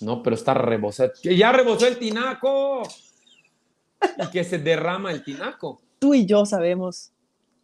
[0.00, 1.12] No, pero está rebosado.
[1.22, 2.82] ¡Que ya rebosó el tinaco!
[4.18, 5.80] Y que se derrama el tinaco.
[5.98, 7.10] Tú y yo sabemos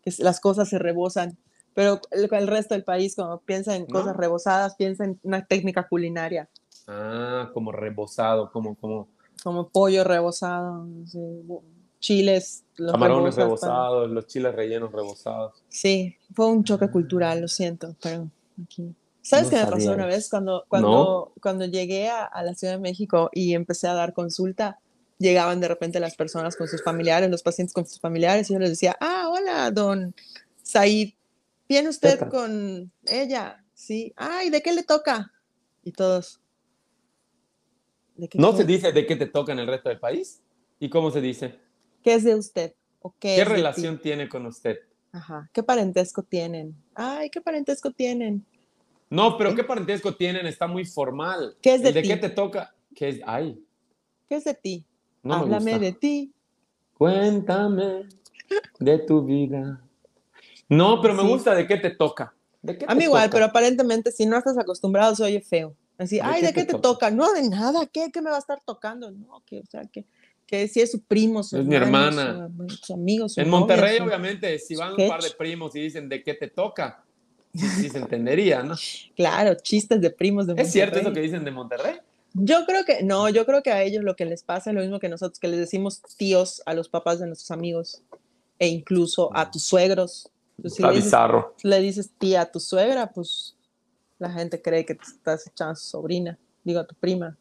[0.03, 1.37] que las cosas se rebosan,
[1.75, 3.89] pero el, el resto del país, cuando piensa en ¿No?
[3.89, 6.49] cosas rebosadas, piensa en una técnica culinaria,
[6.89, 9.09] Ah, como rebosado, como, como...
[9.43, 10.87] como pollo rebosado,
[12.01, 15.55] chiles, los Camarones para- rebozados, los chiles rellenos rebozados.
[15.69, 18.29] Sí, fue un choque cultural, lo siento, pero
[18.63, 18.95] aquí.
[19.27, 20.29] ¿Sabes No qué me pasó una vez?
[20.31, 24.79] Cuando, cuando, cuando llegué a, a la Ciudad de México y empecé a dar consulta,
[25.19, 28.61] llegaban de repente las personas con sus familiares, los pacientes con sus familiares, y yo
[28.61, 30.15] les decía, ah, hola, don
[30.63, 31.15] Said,
[31.69, 33.65] ¿viene usted con ella?
[33.75, 35.33] Sí, ay, ¿de qué le toca?
[35.83, 36.41] Y todos.
[38.15, 38.59] ¿De qué, ¿No qué?
[38.59, 40.41] se dice de qué te toca en el resto del país?
[40.79, 41.59] ¿Y cómo se dice?
[42.05, 42.75] ¿Qué es de usted?
[43.01, 44.79] ¿O qué, ¿Qué relación tiene con usted?
[45.11, 46.77] Ajá, ¿qué parentesco tienen?
[46.95, 48.47] Ay, ¿qué parentesco tienen?
[49.09, 49.57] No, pero ¿Sí?
[49.57, 50.47] ¿qué parentesco tienen?
[50.47, 51.57] Está muy formal.
[51.63, 52.09] ¿Qué es de ¿El de ti?
[52.09, 52.75] qué te toca?
[52.95, 53.21] ¿Qué es?
[53.27, 53.63] Ay,
[54.29, 54.85] ¿Qué es de ti?
[55.23, 55.79] no me Háblame gusta.
[55.85, 56.33] de ti.
[56.95, 58.07] Cuéntame
[58.81, 59.81] de tu vida.
[60.69, 61.29] No, pero me Sí.
[61.29, 62.35] gusta de qué te toca.
[62.63, 63.37] ¿De qué A mí igual, toca?
[63.37, 65.75] pero aparentemente si no estás acostumbrado se oye feo.
[65.99, 66.83] Así, ¿De ay, qué ¿de qué te te toca?
[66.83, 67.11] toca?
[67.11, 68.11] No, de nada, ¿qué?
[68.13, 69.11] ¿Qué me va a estar tocando?
[69.13, 70.05] No, que, o sea, que,
[70.47, 72.51] que si es su primo, su Es mi hermano, hermana.
[72.69, 75.09] su, su amigo, su En novia, Monterrey, su- obviamente, si van un sketch.
[75.09, 77.05] par de primos y dicen de qué te toca,
[77.59, 78.75] sí, se entendería, ¿no?
[79.15, 81.29] Claro, chistes de primos de ¿Es cierto eso que Monterrey.
[81.29, 81.95] dicen de Monterrey?
[82.35, 84.83] Yo creo que, no, yo creo que a ellos lo que les pasa es lo
[84.83, 88.03] mismo que nosotros, que les decimos tíos a los papás de nuestros amigos
[88.59, 90.31] e incluso a tus suegros.
[90.61, 91.55] Pues, si Está le dices, bizarro.
[91.63, 93.57] le dices tía a tu suegra, pues
[94.19, 97.37] la gente cree que te estás echando a su sobrina, digo a tu prima.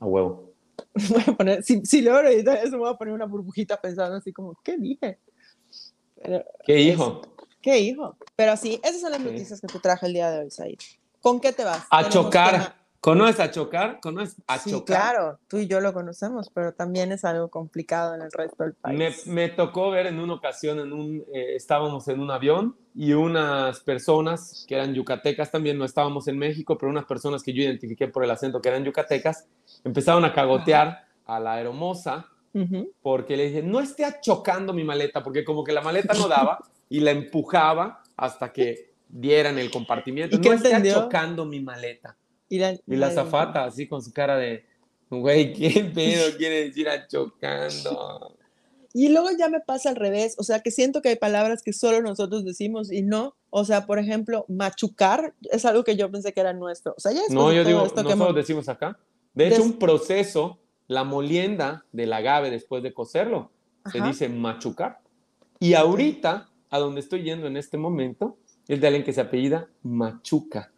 [0.00, 0.50] A huevo.
[1.10, 4.32] Voy a poner, si, si logro editar eso, voy a poner una burbujita pensando así
[4.32, 5.18] como, ¿qué dije?
[6.22, 7.20] Pero, ¿Qué hijo?
[7.60, 8.16] ¿Qué hijo?
[8.36, 9.26] Pero sí, esas son las Sí.
[9.26, 10.78] noticias que te traje el día de hoy, Said.
[11.20, 11.86] ¿Con qué te vas?
[11.90, 12.52] A chocar.
[12.52, 13.98] tema- ¿Conoces a chocar?
[14.00, 14.84] ¿Conoces a Sí, chocar?
[15.14, 18.74] claro, tú y yo lo conocemos, pero también es algo complicado en el resto del
[18.84, 19.26] Me, país.
[19.26, 23.80] me tocó ver en una ocasión, en un, eh, estábamos en un avión y unas
[23.80, 28.06] personas que eran yucatecas también, no estábamos en México, pero unas personas que yo identifiqué
[28.08, 29.46] por el acento que eran yucatecas,
[29.82, 32.92] empezaron a cagotear a la hermosa Ujú.
[33.00, 36.58] porque le dije, no esté chocando mi maleta, porque como que la maleta no daba
[36.90, 40.36] y la empujaba hasta que dieran el compartimiento.
[40.36, 40.94] ¿Y no entendió?
[40.94, 42.18] chocando mi maleta.
[42.50, 44.66] Y la, Y la zafata así con su cara de,
[45.08, 48.36] güey, ¿qué pedo quiere decir a chocando?
[48.92, 51.72] Y luego ya me pasa al revés, o sea, que siento que hay palabras que
[51.72, 53.36] solo nosotros decimos y no.
[53.50, 56.94] O sea, por ejemplo, machucar es algo que yo pensé que era nuestro.
[56.96, 58.98] O sea, ya No, yo digo, esto que nosotros hemos- decimos acá.
[59.32, 63.52] De hecho, un proceso, la molienda del agave después de cocerlo,
[63.92, 64.08] se Ajá.
[64.08, 64.98] dice machucar.
[65.60, 69.68] Y ahorita, a donde estoy yendo en este momento, es de alguien que se apellida
[69.82, 70.72] Machuca.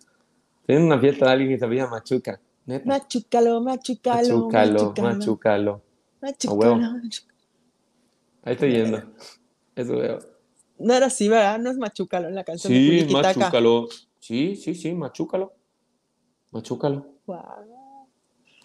[0.66, 2.40] Tienen una fiesta de alguien que se apellida Machuca.
[2.64, 2.86] Neta.
[2.86, 5.82] Machúcalo, machúcalo, Machúcalo, machúcalo, machúcalo.
[6.20, 6.76] machúcalo, huevo.
[6.76, 7.24] machu-
[8.44, 9.02] Ahí estoy yendo.
[9.74, 10.18] Eso veo.
[10.78, 11.58] No era así, ¿verdad?
[11.58, 13.38] No es machúcalo en la canción de Sí, Culiquitaca.
[13.40, 13.88] machúcalo.
[14.20, 15.52] Sí, sí, sí, machúcalo.
[16.52, 17.06] Machúcalo.
[17.26, 17.42] Guau.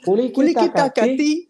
[0.05, 1.47] Culiquitaca, Culiquitacatí.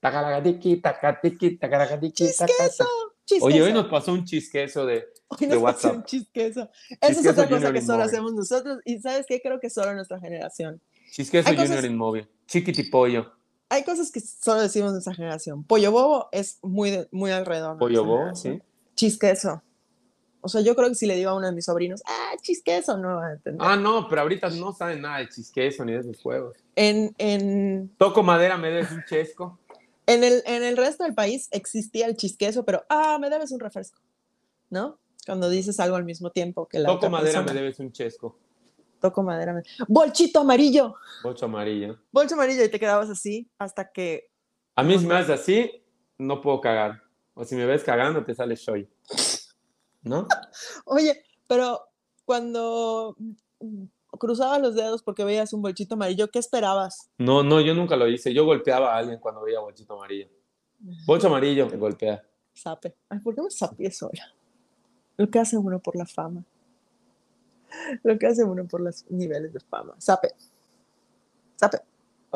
[0.00, 2.84] Tacaracatiqui, tacatiqui, tacata.
[3.26, 3.46] Chisqueso.
[3.46, 5.06] Oye, hoy nos pasó un chisqueso de.
[5.28, 6.06] Hoy de nos pasó un WhatsApp.
[6.06, 6.60] chisqueso.
[6.90, 8.78] Esa es Chisqueso otra cosa que solo hacemos nosotros.
[8.84, 9.40] Y ¿sabes qué?
[9.40, 10.80] Creo que solo nuestra generación.
[11.10, 12.28] Chisqueso Hay Junior Inmóvil.
[12.46, 13.32] Chiquitipollo.
[13.70, 15.64] Hay cosas que solo decimos nuestra generación.
[15.64, 17.74] Pollo bobo es muy, de- muy alrededor.
[17.74, 18.58] de Pollo bobo, generación.
[18.58, 18.62] sí.
[18.94, 19.62] Chisqueso.
[20.42, 22.98] O sea, yo creo que si le digo a uno de mis sobrinos, ah, chisqueso,
[22.98, 23.66] no va a entender.
[23.66, 26.58] Ah, no, pero ahorita no saben nada de chisqueso ni de esos juegos.
[26.76, 29.58] En, en, Toco madera, me debes un chesco.
[30.06, 33.60] En, el, en el resto del país existía el chisqueso, pero, ah, me debes un
[33.60, 34.00] refresco.
[34.70, 34.98] ¿No?
[35.26, 37.52] Cuando dices algo al mismo tiempo que la Toco otra madera, persona.
[37.54, 38.38] me debes un chesco.
[39.00, 39.52] Toco madera.
[39.52, 40.94] me- Bolchito amarillo.
[41.22, 41.98] Bocho amarillo.
[42.10, 44.30] Bolso amarillo y te quedabas así hasta que
[44.76, 45.82] A mí, si me haces así,
[46.18, 47.02] no puedo cagar.
[47.34, 48.88] O si me ves cagando, te sale shoy.
[50.02, 50.26] ¿No?
[50.86, 51.80] Oye, pero
[52.24, 53.16] cuando
[54.18, 57.10] cruzabas los dedos porque veías un bolchito amarillo, ¿qué esperabas?
[57.18, 58.32] No, no, yo nunca lo hice.
[58.32, 60.28] Yo golpeaba a alguien cuando veía bochito amarillo.
[61.06, 62.22] Bocho amarillo, me golpea.
[62.52, 62.94] Sape.
[63.08, 64.32] Ay, ¿por qué me sapié sola?
[65.16, 66.44] Lo que hace uno por la fama.
[68.02, 69.94] Lo que hace uno por los niveles de fama.
[69.98, 70.28] Sape.
[71.56, 71.78] Sape.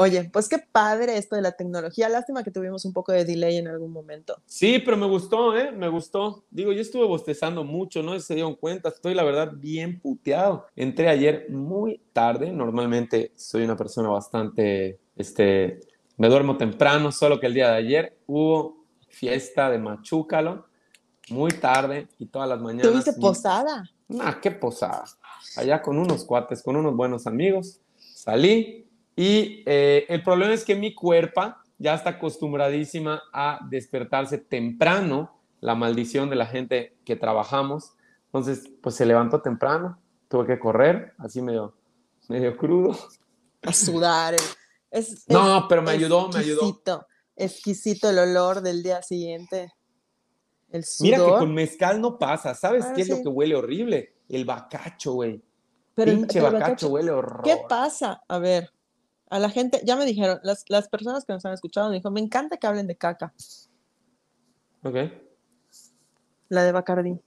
[0.00, 2.08] Oye, pues qué padre esto de la tecnología.
[2.08, 4.40] Lástima que tuvimos un poco de delay en algún momento.
[4.46, 5.72] Sí, pero me gustó, ¿eh?
[5.72, 6.44] Me gustó.
[6.50, 8.90] Digo, yo estuve bostezando mucho, no se dieron cuenta.
[8.90, 10.66] Estoy, la verdad, bien puteado.
[10.76, 12.52] Entré ayer muy tarde.
[12.52, 15.80] Normalmente soy una persona bastante, este,
[16.16, 20.66] me duermo temprano, solo que el día de ayer hubo fiesta de Machúcalo
[21.30, 22.88] muy tarde y todas las mañanas.
[22.88, 23.90] ¿Tuviste posada?
[24.06, 25.06] Nah, qué posada.
[25.56, 27.80] Allá con unos cuates, con unos buenos amigos.
[27.96, 28.87] Salí
[29.20, 35.74] y eh, el problema es que mi cuerpo ya está acostumbradísima a despertarse temprano, la
[35.74, 37.92] maldición de la gente que trabajamos.
[38.26, 39.98] Entonces, pues se levantó temprano,
[40.28, 41.74] tuve que correr, así medio,
[42.28, 42.96] medio crudo.
[43.62, 44.34] A sudar.
[44.34, 44.38] eh.
[44.90, 46.60] Es, No, es pero me ayudó, me ayudó.
[46.62, 47.06] exquisito.
[47.36, 49.72] exquisito el olor del día siguiente.
[50.70, 51.10] El sudor.
[51.12, 52.54] Mira que con mezcal no pasa.
[52.54, 53.12] ¿Sabes Ah, qué es sí.
[53.16, 54.14] lo que huele horrible?
[54.28, 55.42] El bacacho, güey.
[55.94, 57.42] Pero el- Pinche pero el bacacho, bacacho- huele horror.
[57.44, 58.22] ¿Qué pasa?
[58.28, 58.70] A ver,
[59.30, 62.10] a la gente, ya me dijeron, las, las personas que nos han escuchado me dijo,
[62.10, 63.32] me encanta que hablen de caca,
[64.84, 64.96] Ok.
[66.48, 67.20] la de Bacardi,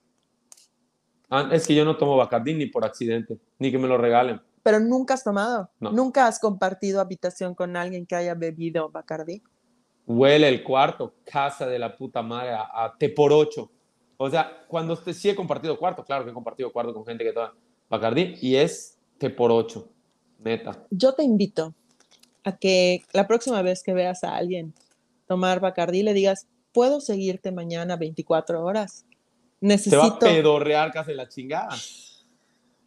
[1.33, 4.41] Ah, es que yo no tomo Bacardí ni por accidente, ni que me lo regalen.
[4.63, 5.91] pero nunca has tomado, No.
[5.91, 9.41] nunca has compartido habitación con alguien que haya bebido Bacardi.
[10.05, 13.71] Huele el cuarto, casa de la puta madre, a, a té por ocho.
[14.17, 17.23] O sea, cuando usted sí he compartido cuarto, claro que he compartido cuarto con gente
[17.23, 17.53] que toma
[17.89, 19.87] Bacardí, y es té por ocho,
[20.39, 20.85] neta.
[20.91, 21.73] Yo te invito
[22.43, 24.73] a que la próxima vez que veas a alguien
[25.27, 28.91] tomar Bacardi le digas, puedo seguirte mañana 24 horas.
[28.91, 29.17] Se va a
[29.61, 31.69] Necesito, pedorrear casi la chingada.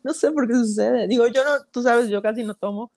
[0.03, 1.07] no sé por qué sucede.
[1.07, 2.91] Digo, yo no, tú sabes, yo casi no tomo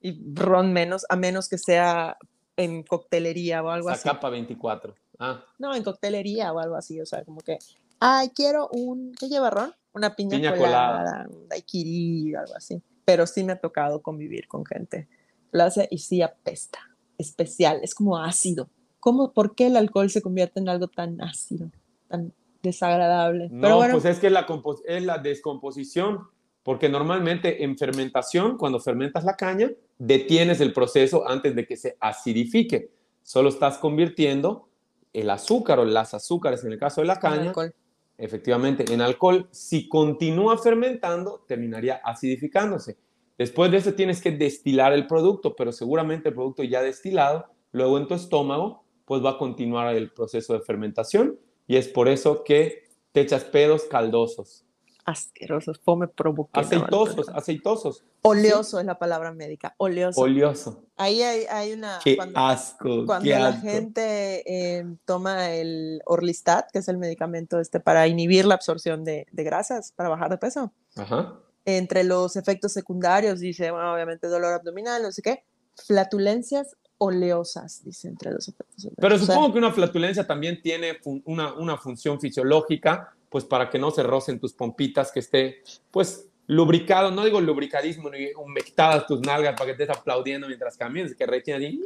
[0.00, 2.16] y ron menos, a menos que sea
[2.56, 4.02] en coctelería o algo así.
[4.02, 4.94] Zacapa 24.
[5.18, 7.58] Ah, No, en coctelería o algo así, o sea, como que,
[8.00, 9.72] ay, quiero un, ¿qué lleva ron?
[9.94, 11.26] Una piña, Piña colada, colada.
[11.30, 12.82] un daiquiri, algo así.
[13.04, 15.08] Pero sí me ha tocado convivir con gente.
[15.52, 16.80] Lo hace y sí apesta.
[17.18, 18.68] Especial, es como ácido.
[18.98, 21.70] ¿Cómo, por qué el alcohol se convierte en algo tan ácido,
[22.08, 22.32] tan
[22.62, 23.48] desagradable?
[23.50, 24.46] no, Pero bueno, pues es que la,
[24.86, 26.28] es la descomposición,
[26.62, 31.96] porque normalmente en fermentación, cuando fermentas la caña, detienes el proceso antes de que se
[32.00, 32.90] acidifique.
[33.22, 34.68] Solo estás convirtiendo
[35.12, 37.74] el azúcar o las azúcares, en el caso de la caña, alcohol.
[38.16, 39.48] efectivamente en alcohol.
[39.50, 42.96] Si continúa fermentando, terminaría acidificándose.
[43.42, 47.98] Después de eso tienes que destilar el producto, pero seguramente el producto ya destilado, luego
[47.98, 52.44] en tu estómago, pues va a continuar el proceso de fermentación y es por eso
[52.44, 54.64] que te echas pedos caldosos,
[55.04, 56.60] Asquerosos, fome provoque.
[56.60, 58.04] aceitosos, aceitosos.
[58.22, 60.20] Oleoso es la palabra médica, oleoso.
[60.20, 60.84] Oleoso.
[60.96, 61.98] Ahí hay, hay una...
[62.04, 63.62] Qué cuando- asco, Cuando qué la asco.
[63.66, 64.44] gente
[64.78, 69.42] eh, toma el Orlistat, que es el medicamento este para inhibir la absorción de, de
[69.42, 71.36] grasas, para bajar de peso, Ajá.
[71.64, 75.44] Entre los efectos secundarios dice, bueno, obviamente dolor abdominal, no sé qué,
[75.86, 79.00] flatulencias oleosas, dice entre los efectos secundarios.
[79.00, 83.44] Pero O sea, supongo que una flatulencia también tiene fun- una, una función fisiológica, pues
[83.44, 88.32] para que no se rocen tus pompitas, que esté, pues, lubricado, no digo lubricadismo, ni
[88.34, 91.80] humectadas tus nalgas para que estés aplaudiendo mientras caminas, que rechina así.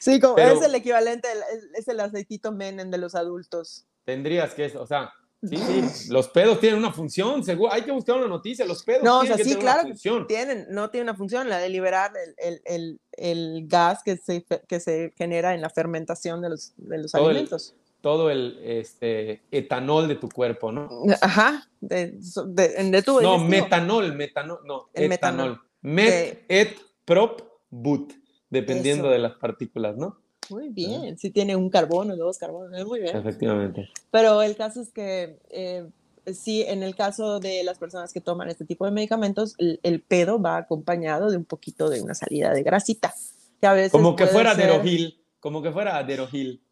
[0.00, 1.28] sí, como- pero- es el equivalente,
[1.76, 3.86] es, el aceitito Menem de los adultos.
[4.04, 5.12] Tendrías que, o sea,
[5.42, 9.02] sí, sí, los pedos tienen una función, seguro, hay que buscar una noticia, los pedos
[9.04, 10.26] No, o tienen sea, que sí, claro una función.
[10.26, 14.40] tienen, no tiene una función, la de liberar el, el- el- el gas que se,
[14.42, 17.74] fe- que se genera en la fermentación de los, de los Todo el- alimentos.
[18.00, 20.88] Todo el este, etanol de tu cuerpo, ¿no?
[21.20, 23.38] Ajá, de, tu No, digestivo.
[23.40, 25.50] metanol, metanol, no, El etanol.
[25.50, 25.60] metanol.
[25.82, 28.12] Met, et, prop, but,
[28.50, 29.12] dependiendo Eso.
[29.12, 30.20] de las partículas, ¿no?
[30.50, 33.16] Muy bien, sí tiene un carbono, dos carbonos, muy bien.
[33.16, 33.88] Efectivamente.
[34.10, 35.88] Pero el caso es que eh,
[36.32, 40.00] sí, en el caso de las personas que toman este tipo de medicamentos, el, el
[40.02, 43.14] pedo va acompañado de un poquito de una salida de grasita.
[43.60, 46.62] Que a veces Como que fuera ser- Aderogil, como que fuera Aderogil.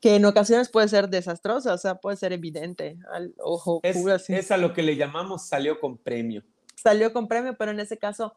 [0.00, 4.12] Que en ocasiones puede ser desastrosa, o sea, puede ser evidente al ojo Es, puro
[4.14, 4.34] así.
[4.34, 6.42] es a lo que le llamamos salió con premio.
[6.76, 8.34] Salió con premio, pero en ese caso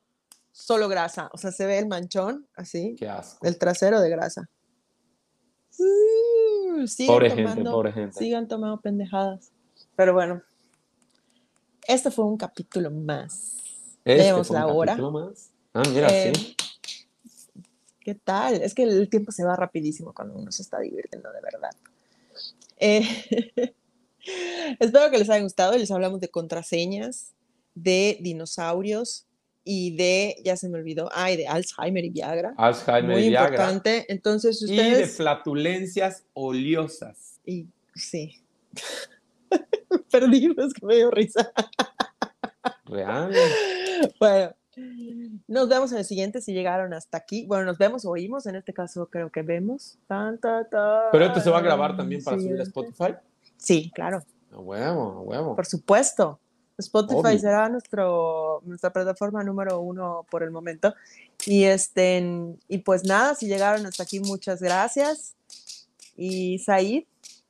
[0.54, 3.46] solo grasa, o sea, se ve el manchón así, Qué asco.
[3.46, 4.50] el trasero de grasa.
[5.80, 8.18] Uh, sigan Pobre gente, tomando- pobre gente.
[8.18, 9.52] Sigan tomando pendejadas.
[9.96, 10.42] Pero bueno,
[11.88, 13.56] este fue un capítulo más.
[14.06, 14.96] Este Vemos la hora.
[14.98, 15.50] más.
[15.74, 16.56] Ah, mira, Eh, sí.
[18.00, 18.62] ¿Qué tal?
[18.62, 21.72] Es que el tiempo se va rapidísimo cuando uno se está divirtiendo de verdad.
[22.80, 23.02] Eh,
[24.80, 25.78] espero que les haya gustado.
[25.78, 27.34] Les hablamos de contraseñas,
[27.76, 29.27] de dinosaurios
[29.70, 32.54] y de, ya se me olvidó, ay, de Alzheimer y Viagra.
[32.58, 33.50] Alzheimer Muy y Viagra.
[33.56, 34.06] importante.
[34.08, 35.16] Entonces, Y de ustedes.
[35.18, 37.40] flatulencias oleosas.
[37.46, 38.42] Y, sí.
[40.12, 41.52] Perdí, es que me dio risa.
[42.86, 43.32] Real.
[44.20, 44.54] Bueno,
[45.48, 47.48] nos vemos en el siguiente si llegaron hasta aquí.
[47.48, 49.98] Bueno, nos vemos o oímos, en este caso creo que vemos.
[50.06, 52.64] Tan, Pero esto se va a grabar también para subir a.
[52.64, 53.16] Spotify.
[53.58, 55.56] Sí, claro, A huevo, a huevo.
[55.56, 56.40] por supuesto.
[56.78, 57.40] Spotify Obvio.
[57.40, 60.94] será nuestro, nuestra plataforma número uno por el momento.
[61.46, 62.24] Y, este,
[62.68, 65.36] y pues nada, si llegaron hasta aquí, muchas gracias.
[66.16, 67.04] Y Said,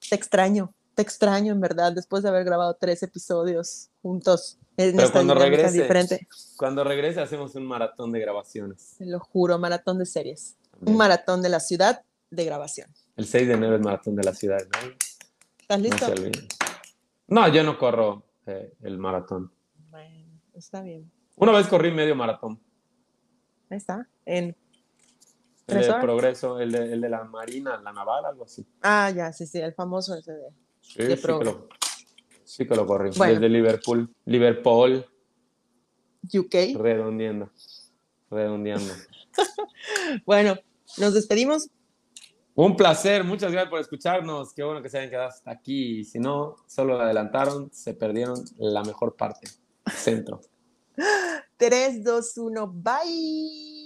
[0.10, 5.12] te extraño, te extraño en verdad, después de haber grabado tres episodios juntos en Pero
[5.12, 5.82] cuando regrese.
[5.82, 6.28] diferente.
[6.56, 8.96] Cuando regrese hacemos un maratón de grabaciones.
[8.98, 10.56] Te lo juro, maratón de series.
[10.86, 12.90] Un maratón de la ciudad de grabación.
[13.16, 14.60] El 6 de enero es maratón de la ciudad.
[14.60, 14.94] ¿no?
[15.60, 16.14] ¿Estás listo?
[17.28, 19.52] No, yo no corro eh, el maratón.
[19.90, 21.12] Bueno, está bien.
[21.36, 22.60] Una vez corrí medio maratón.
[23.70, 24.08] Ahí está.
[24.26, 24.56] En
[25.68, 25.94] El de.
[26.02, 28.66] Progreso, el de, el de la Marina, la Naval, algo así.
[28.82, 30.50] Ah, ya, sí, sí, el famoso ese de.
[30.82, 31.68] Sí, De sí que lo,
[32.44, 33.12] sí que lo corrí.
[33.18, 33.34] Bueno.
[33.34, 34.10] Desde Liverpool.
[34.26, 35.06] Liverpool,
[36.34, 36.56] UK.
[36.80, 37.50] redondeando.
[38.30, 38.94] Redondeando.
[40.26, 40.56] Bueno,
[40.98, 41.70] nos despedimos.
[42.60, 44.52] Un placer, muchas gracias por escucharnos.
[44.52, 46.04] Qué bueno que se hayan quedado hasta aquí.
[46.04, 49.48] Si no, solo adelantaron, se perdieron la mejor parte.
[49.86, 50.42] Centro.
[51.58, 53.77] 3, 2, 1, bye.